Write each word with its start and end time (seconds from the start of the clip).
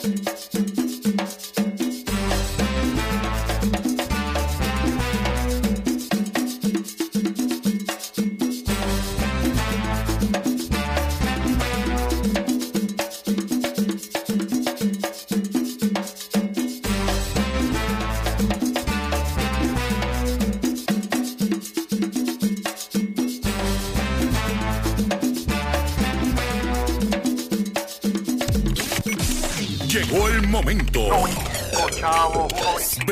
Llegó 0.00 0.77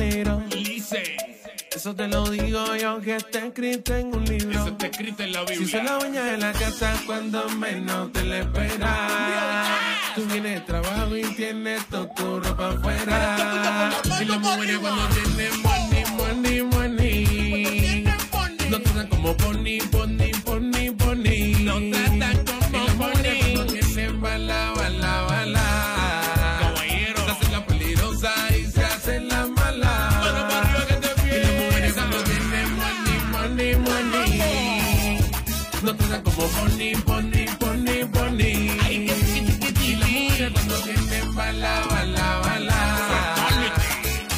Peligro. 0.00 0.42
Eso 1.74 1.94
te 1.94 2.08
lo 2.08 2.24
digo 2.28 2.76
yo, 2.76 2.90
aunque 2.90 3.16
está 3.16 3.46
escrito 3.46 3.94
en 3.96 4.14
un 4.14 4.24
libro. 4.24 4.50
Eso 4.58 4.68
está 4.68 4.86
escrito 4.86 5.22
en 5.22 5.32
la 5.32 5.46
Si 5.46 5.52
Biblia. 5.54 5.78
se 5.78 5.82
la 5.84 5.98
baña 5.98 6.24
de 6.24 6.36
la 6.38 6.52
casa 6.52 6.94
cuando 7.06 7.48
menos 7.50 8.12
te 8.12 8.22
le 8.24 8.40
esperas. 8.40 9.68
Tú 10.14 10.24
vienes 10.26 10.54
de 10.54 10.60
trabajo 10.62 11.16
y 11.16 11.22
tienes 11.34 11.86
toda 11.86 12.12
tu 12.14 12.40
ropa 12.40 12.68
afuera. 12.70 13.92
Y 14.20 14.24
las 14.24 14.40
mujeres 14.40 14.78
cuando 14.78 15.08
tienen 15.08 15.62
money, 15.62 16.04
money, 16.16 16.62
money. 16.62 18.04
No 18.68 18.80
tratan 18.80 19.06
como 19.08 19.36
pony, 19.36 19.78
pony, 19.90 20.29
money, 33.60 33.76
money, 33.76 34.38
money. 34.38 35.18
No 35.82 35.94
tratan 35.96 36.22
como 36.22 36.46
pony, 36.56 36.92
pony, 37.04 37.44
pony, 37.58 38.04
pony. 38.12 38.52
Y 38.88 39.96
las 39.96 40.10
mujeres 40.10 40.52
cuando 40.52 40.74
tienen 40.82 41.34
bala, 41.34 41.86
bala, 41.90 42.40
bala. 42.44 42.78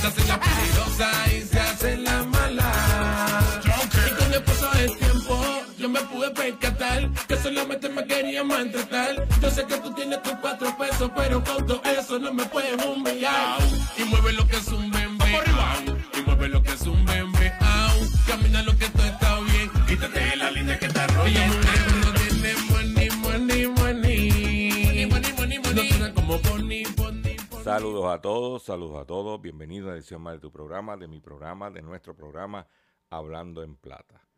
Se 0.01 0.07
hacen 0.07 0.29
la 0.29 0.41
peligrosa 0.41 1.11
y 1.35 1.41
se 1.43 1.61
hacen 1.61 2.05
la 2.05 2.23
mala. 2.25 2.73
Y 4.07 4.11
con 4.19 4.35
el 4.35 4.43
paso 4.43 4.71
del 4.73 4.97
tiempo, 4.99 5.45
yo 5.79 5.89
me 5.89 6.01
pude 6.01 6.31
percatar 6.31 7.11
que 7.29 7.37
solamente 7.37 7.89
me 7.89 8.05
quería 8.07 8.45
maltratar. 8.45 9.29
Yo 9.41 9.51
sé 9.51 9.65
que 9.67 9.77
tú 9.79 9.93
tienes 9.95 10.23
tus 10.23 10.35
cuatro 10.41 10.77
pesos, 10.77 11.11
pero 11.17 11.43
con 11.45 11.67
todo 11.67 11.83
eso 11.85 12.19
no 12.19 12.33
me 12.33 12.45
puedes 12.47 12.85
humillar. 12.85 13.59
Y 13.99 14.05
mueve 14.05 14.33
lo 14.33 14.47
que 14.47 14.57
es 14.57 14.69
un 14.69 14.91
Saludos 27.73 28.05
a 28.13 28.21
todos, 28.21 28.65
saludos 28.65 29.01
a 29.01 29.07
todos. 29.07 29.41
Bienvenidos 29.41 29.87
a 29.87 29.89
una 29.93 29.97
edición 29.97 30.21
más 30.21 30.35
de 30.35 30.41
tu 30.41 30.53
programa, 30.53 30.99
de 30.99 31.09
mi 31.09 31.21
programa, 31.21 31.71
de 31.71 31.81
nuestro 31.81 32.15
programa 32.15 32.69
Hablando 33.09 33.63
en 33.63 33.77
Plata. 33.77 34.29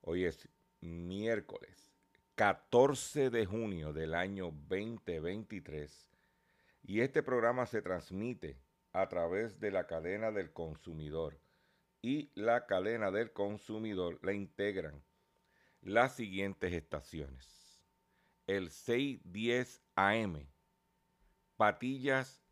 Hoy 0.00 0.24
es 0.24 0.48
miércoles 0.80 1.92
14 2.36 3.28
de 3.28 3.44
junio 3.44 3.92
del 3.92 4.14
año 4.14 4.54
2023 4.68 6.10
y 6.82 7.02
este 7.02 7.22
programa 7.22 7.66
se 7.66 7.82
transmite 7.82 8.58
a 8.94 9.06
través 9.10 9.60
de 9.60 9.70
la 9.70 9.86
cadena 9.86 10.30
del 10.30 10.54
consumidor 10.54 11.38
y 12.00 12.32
la 12.34 12.64
cadena 12.64 13.10
del 13.10 13.34
consumidor 13.34 14.18
la 14.22 14.32
integran 14.32 15.04
las 15.82 16.14
siguientes 16.14 16.72
estaciones. 16.72 17.82
El 18.46 18.70
610 18.70 19.82
AM 19.94 20.48
Patillas, 21.58 22.40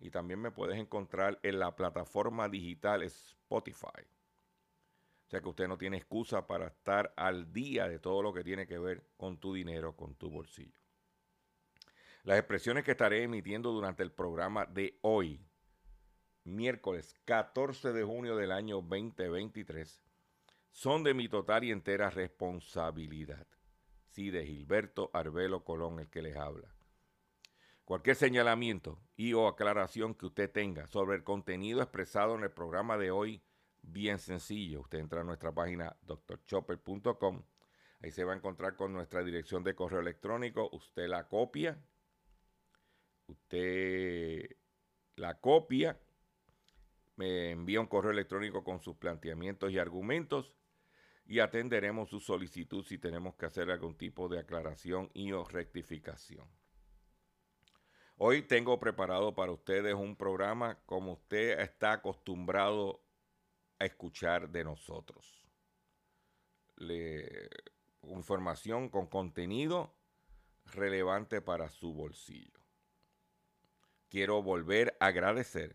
y 0.00 0.10
también 0.10 0.40
me 0.40 0.50
puedes 0.50 0.78
encontrar 0.78 1.38
en 1.42 1.58
la 1.58 1.76
plataforma 1.76 2.48
digital 2.48 3.02
Spotify. 3.02 4.02
O 5.26 5.30
sea 5.30 5.40
que 5.40 5.48
usted 5.48 5.68
no 5.68 5.78
tiene 5.78 5.98
excusa 5.98 6.46
para 6.46 6.66
estar 6.68 7.12
al 7.16 7.52
día 7.52 7.86
de 7.86 8.00
todo 8.00 8.22
lo 8.22 8.32
que 8.32 8.42
tiene 8.42 8.66
que 8.66 8.78
ver 8.78 9.04
con 9.16 9.38
tu 9.38 9.54
dinero, 9.54 9.94
con 9.94 10.16
tu 10.16 10.30
bolsillo. 10.30 10.80
Las 12.24 12.38
expresiones 12.38 12.84
que 12.84 12.90
estaré 12.92 13.22
emitiendo 13.22 13.70
durante 13.70 14.02
el 14.02 14.10
programa 14.10 14.66
de 14.66 14.98
hoy, 15.02 15.46
miércoles 16.44 17.14
14 17.26 17.92
de 17.92 18.02
junio 18.02 18.36
del 18.36 18.52
año 18.52 18.76
2023, 18.82 20.02
son 20.72 21.04
de 21.04 21.14
mi 21.14 21.28
total 21.28 21.64
y 21.64 21.70
entera 21.70 22.10
responsabilidad. 22.10 23.46
Sí, 24.08 24.30
de 24.30 24.44
Gilberto 24.44 25.10
Arbelo 25.12 25.62
Colón, 25.62 26.00
el 26.00 26.10
que 26.10 26.22
les 26.22 26.36
habla. 26.36 26.74
Cualquier 27.90 28.14
señalamiento 28.14 29.02
y 29.16 29.32
o 29.32 29.48
aclaración 29.48 30.14
que 30.14 30.26
usted 30.26 30.48
tenga 30.48 30.86
sobre 30.86 31.16
el 31.16 31.24
contenido 31.24 31.82
expresado 31.82 32.36
en 32.36 32.44
el 32.44 32.52
programa 32.52 32.96
de 32.96 33.10
hoy, 33.10 33.42
bien 33.82 34.20
sencillo. 34.20 34.82
Usted 34.82 35.00
entra 35.00 35.22
a 35.22 35.24
nuestra 35.24 35.50
página 35.50 35.96
drchopper.com. 36.02 37.42
Ahí 38.00 38.12
se 38.12 38.22
va 38.22 38.32
a 38.32 38.36
encontrar 38.36 38.76
con 38.76 38.92
nuestra 38.92 39.24
dirección 39.24 39.64
de 39.64 39.74
correo 39.74 39.98
electrónico. 39.98 40.70
Usted 40.70 41.08
la 41.08 41.26
copia. 41.26 41.82
Usted 43.26 44.48
la 45.16 45.40
copia. 45.40 45.98
Me 47.16 47.50
envía 47.50 47.80
un 47.80 47.88
correo 47.88 48.12
electrónico 48.12 48.62
con 48.62 48.78
sus 48.78 48.98
planteamientos 48.98 49.72
y 49.72 49.80
argumentos 49.80 50.54
y 51.26 51.40
atenderemos 51.40 52.08
su 52.08 52.20
solicitud 52.20 52.84
si 52.84 52.98
tenemos 52.98 53.34
que 53.34 53.46
hacer 53.46 53.68
algún 53.68 53.96
tipo 53.96 54.28
de 54.28 54.38
aclaración 54.38 55.10
y 55.12 55.32
o 55.32 55.42
rectificación. 55.42 56.59
Hoy 58.22 58.42
tengo 58.42 58.78
preparado 58.78 59.34
para 59.34 59.50
ustedes 59.50 59.94
un 59.94 60.14
programa 60.14 60.78
como 60.84 61.12
usted 61.12 61.58
está 61.58 61.92
acostumbrado 61.92 63.00
a 63.78 63.86
escuchar 63.86 64.50
de 64.50 64.62
nosotros. 64.62 65.42
Información 68.02 68.90
con 68.90 69.06
contenido 69.06 69.94
relevante 70.66 71.40
para 71.40 71.70
su 71.70 71.94
bolsillo. 71.94 72.60
Quiero 74.10 74.42
volver 74.42 74.94
a 75.00 75.06
agradecer 75.06 75.74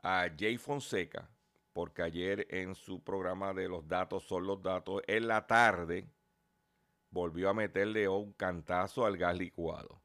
a 0.00 0.28
Jay 0.38 0.58
Fonseca, 0.58 1.28
porque 1.72 2.02
ayer 2.02 2.46
en 2.50 2.76
su 2.76 3.02
programa 3.02 3.52
de 3.52 3.68
los 3.68 3.88
datos 3.88 4.22
son 4.22 4.46
los 4.46 4.62
datos, 4.62 5.02
en 5.08 5.26
la 5.26 5.44
tarde 5.48 6.08
volvió 7.10 7.50
a 7.50 7.54
meterle 7.54 8.08
un 8.08 8.32
cantazo 8.32 9.04
al 9.04 9.16
gas 9.16 9.36
licuado. 9.36 10.01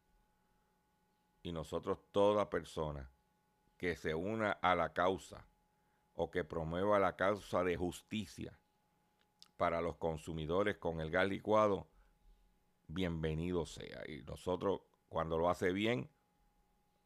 Y 1.48 1.54
nosotros, 1.54 2.00
toda 2.12 2.50
persona 2.50 3.10
que 3.78 3.96
se 3.96 4.14
una 4.14 4.52
a 4.52 4.76
la 4.76 4.92
causa 4.92 5.48
o 6.12 6.30
que 6.30 6.44
promueva 6.44 7.00
la 7.00 7.16
causa 7.16 7.64
de 7.64 7.78
justicia 7.78 8.60
para 9.56 9.80
los 9.80 9.96
consumidores 9.96 10.76
con 10.76 11.00
el 11.00 11.10
gas 11.10 11.30
licuado, 11.30 11.88
bienvenido 12.88 13.66
sea. 13.66 14.04
Y 14.10 14.24
nosotros, 14.24 14.82
cuando 15.08 15.38
lo 15.38 15.50
hace 15.50 15.72
bien, 15.72 16.12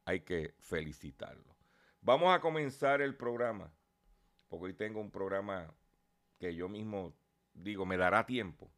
hay 0.06 0.22
que 0.22 0.56
felicitarlo. 0.58 1.56
Vamos 2.00 2.34
a 2.34 2.40
comenzar 2.40 3.00
el 3.00 3.16
programa, 3.16 3.72
porque 4.48 4.64
hoy 4.64 4.74
tengo 4.74 5.00
un 5.00 5.12
programa 5.12 5.72
que 6.40 6.52
yo 6.52 6.68
mismo 6.68 7.14
digo, 7.54 7.86
me 7.86 7.96
dará 7.96 8.26
tiempo. 8.26 8.72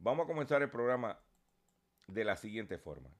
Vamos 0.00 0.24
a 0.24 0.26
comenzar 0.26 0.60
el 0.62 0.70
programa 0.70 1.20
de 2.08 2.24
la 2.24 2.34
siguiente 2.34 2.78
forma. 2.78 3.17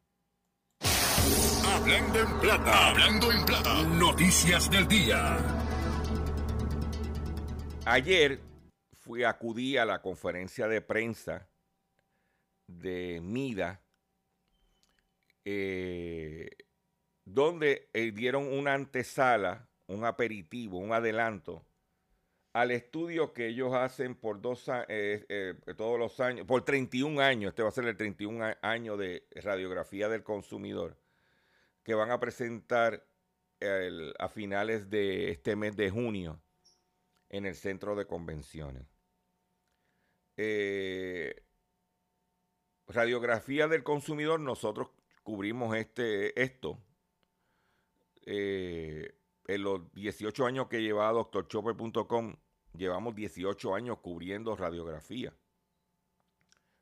Hablando 1.71 2.21
en 2.21 2.41
plata, 2.41 2.89
hablando 2.89 3.33
en 3.33 3.45
plata, 3.45 3.83
noticias 3.83 4.71
del 4.71 4.89
día. 4.89 5.37
Ayer 7.85 8.41
fui, 8.93 9.23
acudí 9.23 9.77
a 9.77 9.85
la 9.85 10.01
conferencia 10.01 10.67
de 10.67 10.81
prensa 10.81 11.49
de 12.67 13.21
MIDA, 13.23 13.83
eh, 15.45 16.49
donde 17.25 17.89
eh, 17.93 18.13
dieron 18.13 18.51
una 18.53 18.75
antesala, 18.75 19.69
un 19.87 20.05
aperitivo, 20.05 20.79
un 20.79 20.93
adelanto 20.93 21.65
al 22.55 22.71
estudio 22.71 23.33
que 23.33 23.49
ellos 23.49 23.75
hacen 23.75 24.15
por 24.15 24.41
dos 24.41 24.65
eh, 24.89 25.55
todos 25.77 25.99
los 25.99 26.19
años, 26.19 26.47
por 26.47 26.65
31 26.65 27.21
años, 27.21 27.51
este 27.51 27.63
va 27.63 27.69
a 27.69 27.73
ser 27.73 27.85
el 27.85 27.97
31 27.97 28.57
año 28.63 28.97
de 28.97 29.27
radiografía 29.37 30.09
del 30.09 30.23
consumidor, 30.23 30.97
que 31.89 31.95
van 31.95 32.11
a 32.11 32.21
presentar 32.21 33.03
a 34.19 34.29
finales 34.29 34.91
de 34.91 35.31
este 35.31 35.57
mes 35.57 35.75
de 35.75 35.89
junio 35.89 36.39
en 37.31 37.47
el 37.47 37.55
centro 37.55 37.97
de 37.97 38.07
convenciones. 38.07 38.87
Eh, 40.37 41.47
radiografía 42.89 43.69
del 43.69 43.85
consumidor, 43.85 44.39
nosotros 44.39 44.91
cubrimos 45.23 45.75
este, 45.77 46.39
esto. 46.39 46.79
Eh, 48.27 49.19
en 49.47 49.63
los 49.63 49.91
18 49.95 50.45
años 50.45 50.69
que 50.69 50.83
lleva 50.83 51.11
doctorchopper.com, 51.11 52.37
llevamos 52.75 53.15
18 53.15 53.75
años 53.75 54.01
cubriendo 54.03 54.55
radiografía. 54.55 55.35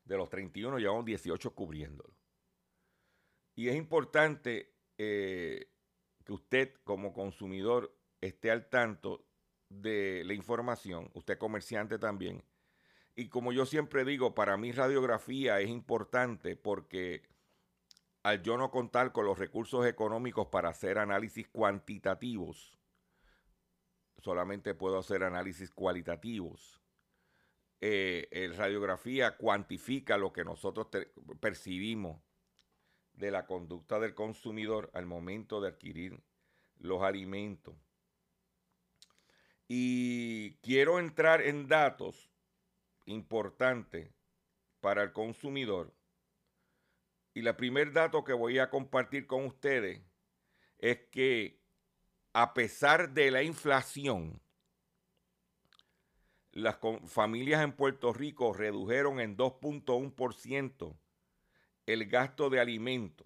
De 0.03 0.17
los 0.17 0.27
31 0.27 0.79
llevamos 0.79 1.05
18 1.05 1.55
cubriéndolo. 1.55 2.13
Y 3.55 3.69
es 3.69 3.75
importante 3.77 4.76
eh, 4.97 5.69
que 6.23 6.33
usted 6.33 6.73
como 6.83 7.13
consumidor 7.13 7.95
esté 8.21 8.51
al 8.51 8.69
tanto 8.69 9.25
de 9.69 10.23
la 10.25 10.33
información, 10.33 11.09
usted 11.13 11.37
comerciante 11.37 11.99
también. 11.99 12.43
Y 13.15 13.29
como 13.29 13.51
yo 13.51 13.65
siempre 13.65 14.05
digo, 14.05 14.35
para 14.35 14.57
mí 14.57 14.71
radiografía 14.71 15.59
es 15.59 15.69
importante 15.69 16.55
porque 16.55 17.23
al 18.23 18.43
yo 18.43 18.57
no 18.57 18.71
contar 18.71 19.11
con 19.11 19.25
los 19.25 19.39
recursos 19.39 19.85
económicos 19.85 20.47
para 20.47 20.69
hacer 20.69 20.97
análisis 20.99 21.47
cuantitativos, 21.47 22.77
solamente 24.19 24.73
puedo 24.73 24.99
hacer 24.99 25.23
análisis 25.23 25.71
cualitativos. 25.71 26.81
Eh, 27.79 28.51
radiografía 28.55 29.37
cuantifica 29.37 30.17
lo 30.17 30.33
que 30.33 30.43
nosotros 30.43 30.87
percibimos 31.39 32.26
de 33.17 33.31
la 33.31 33.45
conducta 33.45 33.99
del 33.99 34.15
consumidor 34.15 34.89
al 34.93 35.05
momento 35.05 35.59
de 35.59 35.69
adquirir 35.69 36.23
los 36.77 37.01
alimentos. 37.03 37.75
Y 39.67 40.53
quiero 40.61 40.99
entrar 40.99 41.41
en 41.41 41.67
datos 41.67 42.31
importantes 43.05 44.13
para 44.79 45.03
el 45.03 45.11
consumidor. 45.11 45.93
Y 47.33 47.45
el 47.45 47.55
primer 47.55 47.91
dato 47.91 48.23
que 48.23 48.33
voy 48.33 48.59
a 48.59 48.69
compartir 48.69 49.27
con 49.27 49.45
ustedes 49.45 50.01
es 50.77 50.99
que 51.11 51.59
a 52.33 52.53
pesar 52.53 53.13
de 53.13 53.31
la 53.31 53.43
inflación, 53.43 54.41
las 56.51 56.77
familias 57.07 57.63
en 57.63 57.73
Puerto 57.73 58.13
Rico 58.13 58.53
redujeron 58.53 59.19
en 59.19 59.35
2.1% 59.35 60.97
el 61.87 62.05
gasto 62.05 62.51
de 62.51 62.59
alimentos. 62.59 63.25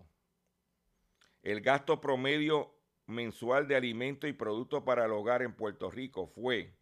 El 1.42 1.60
gasto 1.62 2.00
promedio 2.00 2.74
mensual 3.08 3.68
de 3.68 3.76
alimentos 3.76 4.30
y 4.30 4.34
productos 4.34 4.84
para 4.84 5.06
el 5.06 5.12
hogar 5.12 5.42
en 5.42 5.56
Puerto 5.56 5.90
Rico 5.90 6.28
fue, 6.28 6.78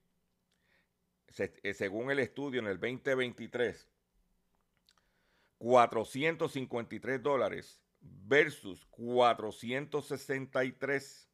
eh, 1.37 1.73
según 1.73 2.11
el 2.11 2.19
estudio 2.19 2.59
en 2.59 2.67
el 2.67 2.77
2023, 2.79 3.89
453 5.57 7.23
dólares 7.23 7.81
versus 8.01 8.85
463 8.87 11.29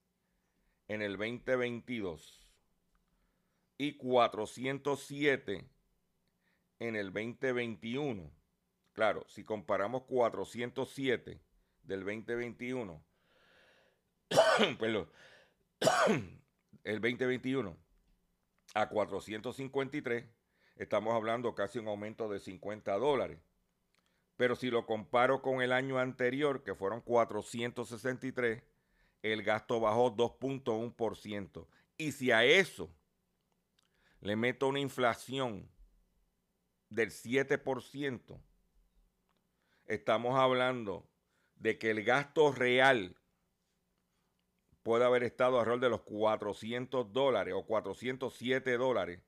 en 0.88 1.02
el 1.02 1.18
2022 1.18 2.48
y 3.78 3.98
407 3.98 5.68
en 6.80 6.96
el 6.96 7.12
2021. 7.12 8.32
Claro, 8.96 9.26
si 9.28 9.44
comparamos 9.44 10.04
407 10.04 11.42
del 11.84 12.00
2021 12.06 13.04
el 16.86 17.02
2021 17.02 17.78
a 18.74 18.88
453, 18.88 20.26
estamos 20.78 21.14
hablando 21.14 21.54
casi 21.54 21.78
un 21.78 21.90
aumento 21.90 22.30
de 22.30 22.40
50 22.40 22.94
dólares. 22.94 23.38
Pero 24.38 24.56
si 24.56 24.70
lo 24.70 24.86
comparo 24.86 25.42
con 25.42 25.62
el 25.62 25.74
año 25.74 26.00
anterior, 26.00 26.64
que 26.64 26.74
fueron 26.74 27.02
463, 27.02 28.64
el 29.24 29.44
gasto 29.44 29.82
bajó 29.82 30.16
2.1%. 30.16 31.68
Y 31.98 32.14
si 32.14 32.32
a 32.32 32.46
eso 32.46 32.90
le 34.22 34.38
meto 34.38 34.70
una 34.70 34.80
inflación 34.80 35.70
del 36.90 37.12
7%, 37.12 38.42
estamos 39.88 40.36
hablando 40.40 41.08
de 41.56 41.78
que 41.78 41.92
el 41.92 42.04
gasto 42.04 42.52
real 42.52 43.16
puede 44.84 45.06
haber 45.06 45.24
estado 45.24 45.60
alrededor 45.60 45.82
de 45.82 45.90
los 45.90 46.02
400 46.02 47.12
dólares 47.12 47.54
o 47.58 47.66
407 47.66 48.78
dólares, 48.78 49.22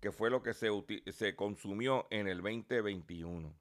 que 0.00 0.12
fue 0.12 0.30
lo 0.30 0.42
que 0.42 0.54
se, 0.54 0.68
se 1.12 1.36
consumió 1.36 2.06
en 2.10 2.28
el 2.28 2.40
2021. 2.40 3.54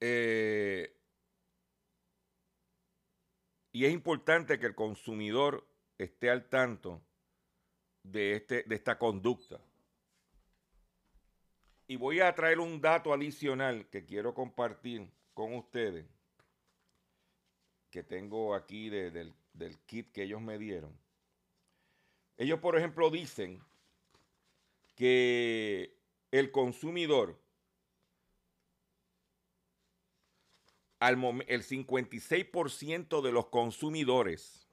Eh, 0.00 0.94
y 3.72 3.84
es 3.86 3.92
importante 3.92 4.58
que 4.58 4.66
el 4.66 4.74
consumidor 4.74 5.66
esté 5.98 6.30
al 6.30 6.48
tanto 6.48 7.02
de, 8.02 8.34
este, 8.36 8.62
de 8.64 8.74
esta 8.74 8.98
conducta. 8.98 9.60
Y 11.88 11.96
voy 11.96 12.20
a 12.20 12.34
traer 12.34 12.58
un 12.58 12.80
dato 12.80 13.12
adicional 13.12 13.88
que 13.88 14.04
quiero 14.04 14.34
compartir 14.34 15.08
con 15.34 15.54
ustedes 15.54 16.06
que 17.90 18.02
tengo 18.02 18.54
aquí 18.54 18.90
del, 18.90 19.34
kit 19.86 20.12
que 20.12 20.24
ellos 20.24 20.40
me 20.40 20.58
dieron. 20.58 20.98
Ellos, 22.36 22.60
por 22.60 22.76
ejemplo, 22.76 23.08
dicen 23.08 23.62
que 24.94 25.96
el 26.30 26.50
consumidor, 26.50 27.40
al 30.98 31.14
el 31.46 31.62
56% 31.62 33.22
de 33.22 33.32
los 33.32 33.46
consumidores, 33.46 34.68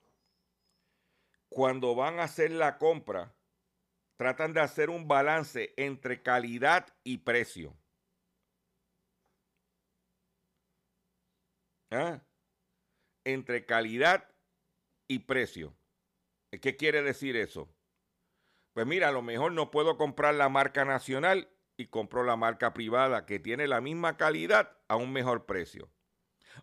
cuando 1.47 1.95
van 1.95 2.19
a 2.19 2.23
hacer 2.23 2.51
la 2.51 2.77
compra, 2.77 3.33
tratan 4.23 4.53
de 4.53 4.61
hacer 4.61 4.89
un 4.89 5.05
balance 5.05 5.73
entre 5.75 6.21
calidad 6.21 6.87
y 7.03 7.17
precio. 7.17 7.75
¿Ah? 11.91 12.21
entre 13.25 13.65
calidad 13.65 14.33
y 15.09 15.19
precio. 15.19 15.75
¿Qué 16.61 16.77
quiere 16.77 17.01
decir 17.01 17.35
eso? 17.35 17.69
Pues 18.71 18.87
mira, 18.87 19.09
a 19.09 19.11
lo 19.11 19.21
mejor 19.21 19.51
no 19.51 19.71
puedo 19.71 19.97
comprar 19.97 20.35
la 20.35 20.47
marca 20.47 20.85
nacional 20.85 21.49
y 21.75 21.87
compro 21.87 22.23
la 22.23 22.37
marca 22.37 22.73
privada 22.73 23.25
que 23.25 23.39
tiene 23.39 23.67
la 23.67 23.81
misma 23.81 24.15
calidad 24.15 24.77
a 24.87 24.95
un 24.95 25.11
mejor 25.11 25.45
precio. 25.45 25.91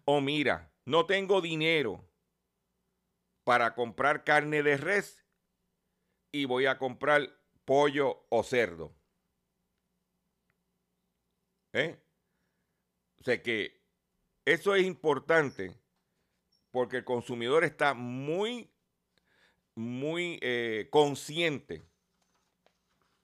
O 0.06 0.22
mira, 0.22 0.72
no 0.86 1.04
tengo 1.04 1.42
dinero 1.42 2.08
para 3.44 3.74
comprar 3.74 4.24
carne 4.24 4.62
de 4.62 4.78
res 4.78 5.26
y 6.32 6.46
voy 6.46 6.64
a 6.64 6.78
comprar 6.78 7.39
pollo 7.70 8.26
o 8.30 8.42
cerdo. 8.42 8.92
¿Eh? 11.72 11.96
O 13.20 13.22
sea 13.22 13.40
que 13.40 13.80
eso 14.44 14.74
es 14.74 14.84
importante 14.84 15.78
porque 16.72 16.96
el 16.96 17.04
consumidor 17.04 17.62
está 17.62 17.94
muy, 17.94 18.68
muy 19.76 20.40
eh, 20.42 20.88
consciente 20.90 21.84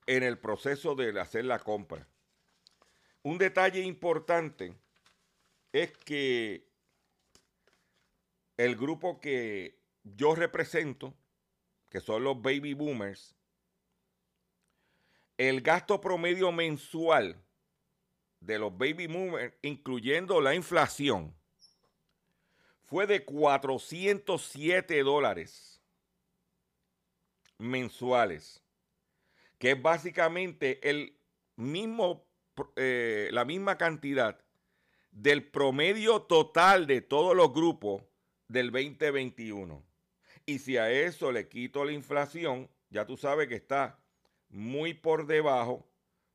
en 0.06 0.22
el 0.22 0.38
proceso 0.38 0.94
de 0.94 1.20
hacer 1.20 1.44
la 1.44 1.58
compra. 1.58 2.06
Un 3.24 3.38
detalle 3.38 3.80
importante 3.80 4.76
es 5.72 5.90
que 5.96 6.70
el 8.56 8.76
grupo 8.76 9.18
que 9.18 9.80
yo 10.04 10.36
represento, 10.36 11.14
que 11.88 11.98
son 11.98 12.22
los 12.22 12.40
baby 12.40 12.74
boomers, 12.74 13.35
el 15.38 15.60
gasto 15.60 16.00
promedio 16.00 16.52
mensual 16.52 17.36
de 18.40 18.58
los 18.58 18.76
baby 18.76 19.06
boomers, 19.06 19.54
incluyendo 19.62 20.40
la 20.40 20.54
inflación, 20.54 21.34
fue 22.86 23.06
de 23.06 23.24
407 23.24 25.02
dólares 25.02 25.80
mensuales, 27.58 28.62
que 29.58 29.72
es 29.72 29.82
básicamente 29.82 30.88
el 30.88 31.18
mismo, 31.56 32.26
eh, 32.76 33.28
la 33.32 33.44
misma 33.44 33.76
cantidad 33.76 34.40
del 35.10 35.44
promedio 35.44 36.22
total 36.22 36.86
de 36.86 37.00
todos 37.00 37.34
los 37.34 37.52
grupos 37.52 38.02
del 38.48 38.70
2021. 38.70 39.82
Y 40.44 40.60
si 40.60 40.76
a 40.76 40.90
eso 40.90 41.32
le 41.32 41.48
quito 41.48 41.84
la 41.84 41.92
inflación, 41.92 42.70
ya 42.90 43.06
tú 43.06 43.16
sabes 43.16 43.48
que 43.48 43.56
está 43.56 43.98
muy 44.48 44.94
por 44.94 45.26
debajo 45.26 45.86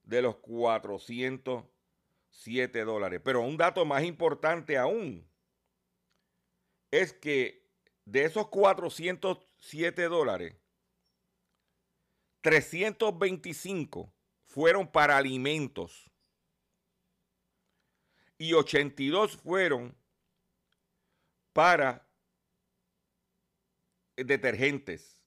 de 0.04 0.22
los 0.22 0.36
407 0.38 2.84
dólares. 2.84 3.20
Pero 3.24 3.42
un 3.42 3.58
dato 3.58 3.84
más 3.86 4.04
importante 4.04 4.78
aún 4.78 5.28
es 6.92 7.14
que 7.14 7.68
de 8.06 8.26
esos 8.26 8.50
407 8.50 10.04
dólares, 10.04 10.56
325 12.42 14.14
fueron 14.46 14.92
para 14.92 15.18
alimentos 15.18 16.12
y 18.38 18.54
82 18.54 19.38
fueron 19.38 19.96
para 21.54 22.08
detergentes, 24.16 25.21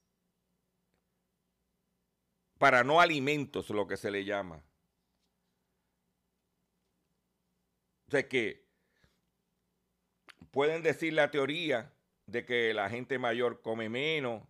para 2.57 2.83
no 2.83 3.01
alimentos, 3.01 3.69
lo 3.69 3.87
que 3.87 3.97
se 3.97 4.11
le 4.11 4.25
llama. 4.25 4.61
O 8.07 8.11
sea 8.11 8.27
que 8.27 8.65
pueden 10.51 10.83
decir 10.83 11.13
la 11.13 11.31
teoría 11.31 11.91
de 12.27 12.45
que 12.45 12.73
la 12.73 12.89
gente 12.89 13.19
mayor 13.19 13.61
come 13.61 13.89
menos 13.89 14.43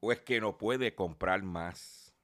o 0.00 0.12
es 0.12 0.20
que 0.20 0.40
no 0.40 0.56
puede 0.56 0.94
comprar 0.94 1.42
más. 1.42 2.14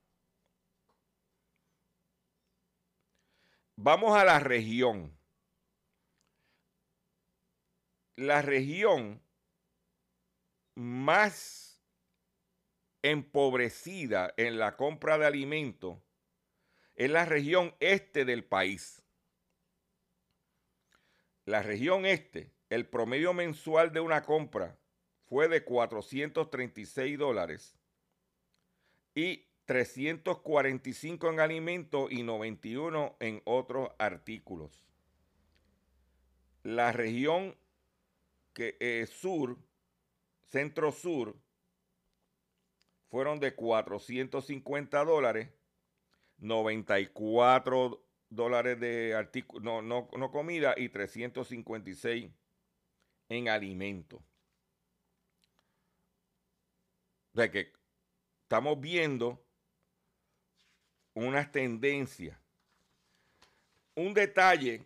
Vamos 3.77 4.17
a 4.17 4.25
la 4.25 4.39
región 4.39 5.13
la 8.17 8.43
región 8.43 9.21
más 10.75 11.74
empobrecida 13.05 14.33
en 14.39 14.59
la 14.59 14.77
compra 14.77 15.19
de 15.19 15.27
alimentos 15.27 15.99
es 16.95 17.11
la 17.11 17.27
región 17.27 17.75
este 17.79 18.25
del 18.25 18.45
país. 18.45 19.03
La 21.45 21.63
región 21.63 22.07
este, 22.07 22.51
el 22.71 22.89
promedio 22.89 23.35
mensual 23.35 23.93
de 23.93 24.01
una 24.01 24.23
compra 24.23 24.79
fue 25.27 25.49
de 25.49 25.65
436 25.65 27.19
dólares 27.19 27.77
y 29.15 29.49
345 29.67 31.31
en 31.31 31.41
alimentos 31.41 32.11
y 32.11 32.23
91 32.23 33.17
en 33.21 33.43
otros 33.45 33.91
artículos. 33.99 34.83
La 36.63 36.91
región 36.91 37.55
que 38.55 38.79
eh, 38.81 39.07
sur, 39.07 39.59
centro 40.47 40.91
sur, 40.91 41.37
fueron 43.15 43.39
de 43.39 43.55
450 43.55 45.05
dólares, 45.05 45.49
94 46.39 48.05
dólares 48.29 48.81
de 48.81 49.15
artículo, 49.15 49.83
no, 49.83 50.09
no, 50.17 50.33
comida 50.33 50.75
y 50.77 50.89
356 50.89 52.29
en 53.29 53.49
alimentos. 53.49 54.21
O 57.35 57.37
sea 57.37 57.53
que 57.53 57.73
estamos 58.43 58.81
viendo 58.81 59.47
unas 61.13 61.53
tendencias. 61.53 62.37
Un 63.95 64.13
detalle 64.13 64.85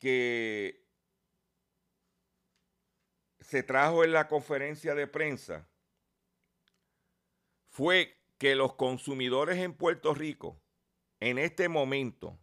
que 0.00 0.83
se 3.44 3.62
trajo 3.62 4.04
en 4.04 4.12
la 4.12 4.26
conferencia 4.26 4.94
de 4.94 5.06
prensa 5.06 5.68
fue 7.68 8.16
que 8.38 8.54
los 8.54 8.74
consumidores 8.74 9.58
en 9.58 9.74
Puerto 9.74 10.14
Rico 10.14 10.60
en 11.20 11.38
este 11.38 11.68
momento 11.68 12.38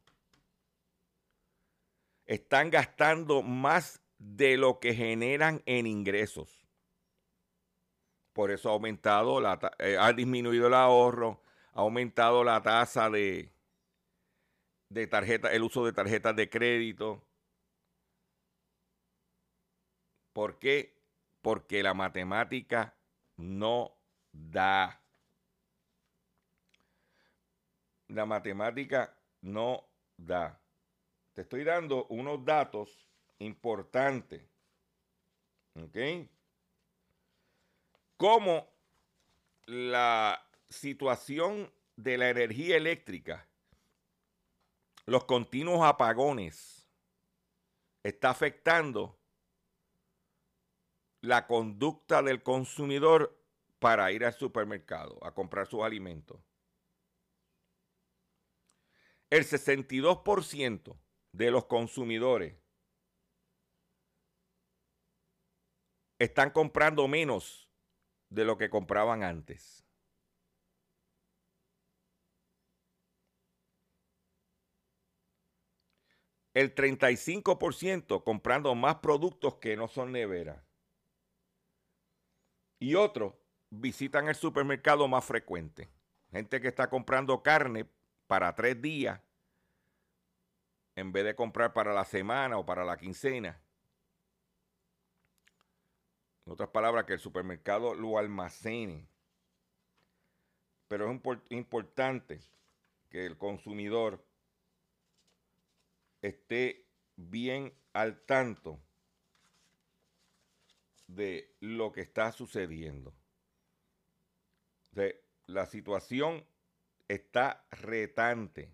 están 2.26 2.70
gastando 2.70 3.42
más 3.42 4.02
de 4.18 4.58
lo 4.58 4.80
que 4.80 4.94
generan 4.94 5.64
en 5.66 5.88
ingresos. 5.88 6.68
Por 8.34 8.52
eso 8.52 8.70
ha 8.70 8.74
aumentado, 8.74 9.42
la, 9.42 9.60
eh, 9.80 9.98
ha 10.00 10.14
disminuido 10.14 10.68
el 10.68 10.74
ahorro, 10.74 11.42
ha 11.74 11.82
aumentado 11.82 12.44
la 12.44 12.62
tasa 12.62 13.10
de, 13.10 13.52
de 14.90 15.08
tarjeta, 15.08 15.52
el 15.52 15.64
uso 15.64 15.84
de 15.86 15.94
tarjetas 15.94 16.36
de 16.36 16.50
crédito, 16.50 17.24
¿Por 20.34 20.60
qué? 20.60 20.98
Porque 21.42 21.84
la 21.84 21.94
matemática 21.94 22.96
no 23.38 23.98
da. 24.32 25.02
La 28.08 28.26
matemática 28.26 29.18
no 29.42 29.88
da. 30.18 30.60
Te 31.34 31.42
estoy 31.42 31.64
dando 31.64 32.06
unos 32.08 32.44
datos 32.46 33.08
importantes. 33.40 34.42
¿Ok? 35.76 35.98
Como 38.18 38.68
la 39.66 40.46
situación 40.70 41.72
de 41.96 42.18
la 42.18 42.30
energía 42.30 42.78
eléctrica, 42.78 43.48
los 45.06 45.24
continuos 45.26 45.82
apagones, 45.84 46.88
está 48.04 48.30
afectando 48.30 49.21
la 51.22 51.46
conducta 51.46 52.24
del 52.24 52.42
consumidor 52.42 53.40
para 53.80 54.12
ir 54.12 54.26
al 54.26 54.34
supermercado 54.34 55.24
a 55.24 55.34
comprar 55.34 55.68
sus 55.68 55.82
alimentos. 55.84 56.40
El 59.30 59.46
62% 59.46 61.00
de 61.32 61.52
los 61.52 61.66
consumidores 61.66 62.56
están 66.20 66.52
comprando 66.52 67.08
menos 67.08 67.70
de 68.30 68.46
lo 68.46 68.58
que 68.58 68.70
compraban 68.70 69.24
antes. 69.24 69.86
El 76.54 76.76
35% 76.76 78.24
comprando 78.26 78.76
más 78.76 78.96
productos 78.96 79.56
que 79.56 79.78
no 79.78 79.88
son 79.88 80.12
neveras 80.12 80.71
y 82.82 82.96
otros 82.96 83.36
visitan 83.70 84.28
el 84.28 84.34
supermercado 84.34 85.08
más 85.08 85.24
frecuente. 85.24 85.88
Gente 86.32 86.60
que 86.60 86.68
está 86.68 86.90
comprando 86.90 87.44
carne 87.44 87.88
para 88.26 88.54
tres 88.56 88.82
días 88.82 89.22
en 90.96 91.12
vez 91.12 91.24
de 91.24 91.36
comprar 91.36 91.74
para 91.74 91.94
la 91.94 92.04
semana 92.04 92.58
o 92.58 92.66
para 92.66 92.84
la 92.84 92.98
quincena. 92.98 93.62
En 96.46 96.54
otras 96.54 96.70
palabras, 96.70 97.06
que 97.06 97.14
el 97.14 97.20
supermercado 97.20 97.94
lo 97.94 98.18
almacene. 98.18 99.08
Pero 100.88 101.12
es 101.12 101.22
importante 101.52 102.42
que 103.12 103.28
el 103.28 103.38
consumidor 103.38 104.26
esté 106.24 106.88
bien 107.16 107.74
al 107.94 108.22
tanto 108.22 108.80
de 111.16 111.56
lo 111.60 111.92
que 111.92 112.02
está 112.02 112.32
sucediendo. 112.32 113.14
La 115.48 115.66
situación 115.66 116.46
está 117.08 117.66
retante 117.72 118.74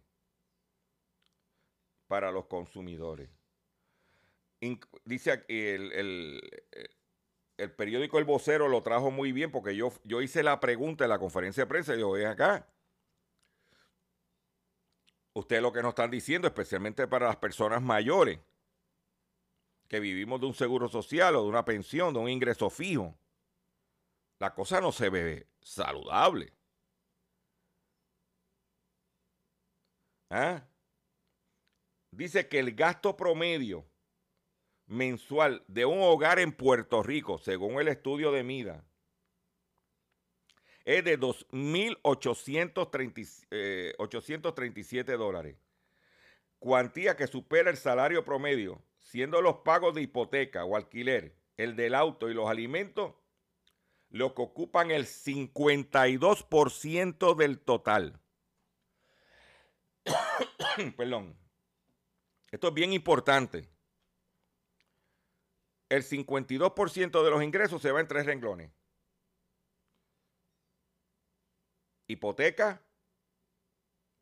para 2.07 2.31
los 2.31 2.45
consumidores. 2.45 3.29
Dice 5.05 5.45
el, 5.47 5.91
el- 5.91 6.41
el 7.57 7.71
periódico 7.71 8.19
El 8.19 8.25
Vocero 8.25 8.67
lo 8.67 8.83
trajo 8.83 9.09
muy 9.09 9.31
bien 9.31 9.51
porque 9.51 9.75
yo, 9.75 9.91
yo 10.03 10.21
hice 10.21 10.43
la 10.43 10.59
pregunta 10.59 11.05
en 11.05 11.09
la 11.09 11.17
conferencia 11.19 11.63
de 11.63 11.67
prensa 11.67 11.95
y 11.95 11.99
yo, 11.99 12.11
ven 12.11 12.27
acá. 12.27 12.67
Ustedes 15.33 15.61
lo 15.61 15.71
que 15.73 15.81
nos 15.81 15.89
están 15.89 16.11
diciendo, 16.11 16.47
especialmente 16.47 17.07
para 17.07 17.27
las 17.27 17.37
personas 17.37 17.81
mayores, 17.81 18.39
que 19.87 19.99
vivimos 19.99 20.41
de 20.41 20.47
un 20.47 20.53
seguro 20.53 20.89
social 20.89 21.35
o 21.35 21.43
de 21.43 21.49
una 21.49 21.65
pensión, 21.65 22.13
de 22.13 22.19
un 22.19 22.29
ingreso 22.29 22.69
fijo, 22.69 23.17
la 24.39 24.53
cosa 24.53 24.81
no 24.81 24.91
se 24.91 25.09
ve 25.09 25.47
saludable. 25.61 26.53
¿Ah? 30.29 30.67
Dice 32.11 32.47
que 32.47 32.59
el 32.59 32.75
gasto 32.75 33.15
promedio 33.15 33.85
mensual 34.87 35.63
de 35.67 35.85
un 35.85 35.99
hogar 36.01 36.39
en 36.39 36.51
Puerto 36.51 37.03
Rico, 37.03 37.37
según 37.37 37.79
el 37.79 37.87
estudio 37.87 38.31
de 38.31 38.43
Mida, 38.43 38.83
es 40.85 41.03
de 41.03 41.19
2.837 41.19 43.47
eh, 43.51 43.93
dólares. 45.17 45.57
Cuantía 46.59 47.17
que 47.17 47.27
supera 47.27 47.69
el 47.69 47.77
salario 47.77 48.23
promedio, 48.23 48.81
siendo 49.07 49.41
los 49.41 49.57
pagos 49.59 49.95
de 49.95 50.01
hipoteca 50.01 50.65
o 50.65 50.75
alquiler, 50.75 51.33
el 51.55 51.77
del 51.77 51.95
auto 51.95 52.29
y 52.29 52.33
los 52.33 52.49
alimentos, 52.49 53.15
lo 54.09 54.35
que 54.35 54.41
ocupan 54.41 54.91
el 54.91 55.05
52% 55.05 57.35
del 57.35 57.59
total. 57.59 58.19
Perdón. 60.97 61.37
Esto 62.51 62.67
es 62.67 62.73
bien 62.73 62.91
importante. 62.91 63.69
El 65.87 66.03
52% 66.03 67.23
de 67.23 67.29
los 67.29 67.41
ingresos 67.41 67.81
se 67.81 67.93
va 67.93 68.01
en 68.01 68.09
tres 68.09 68.25
renglones. 68.25 68.73
Hipoteca, 72.07 72.81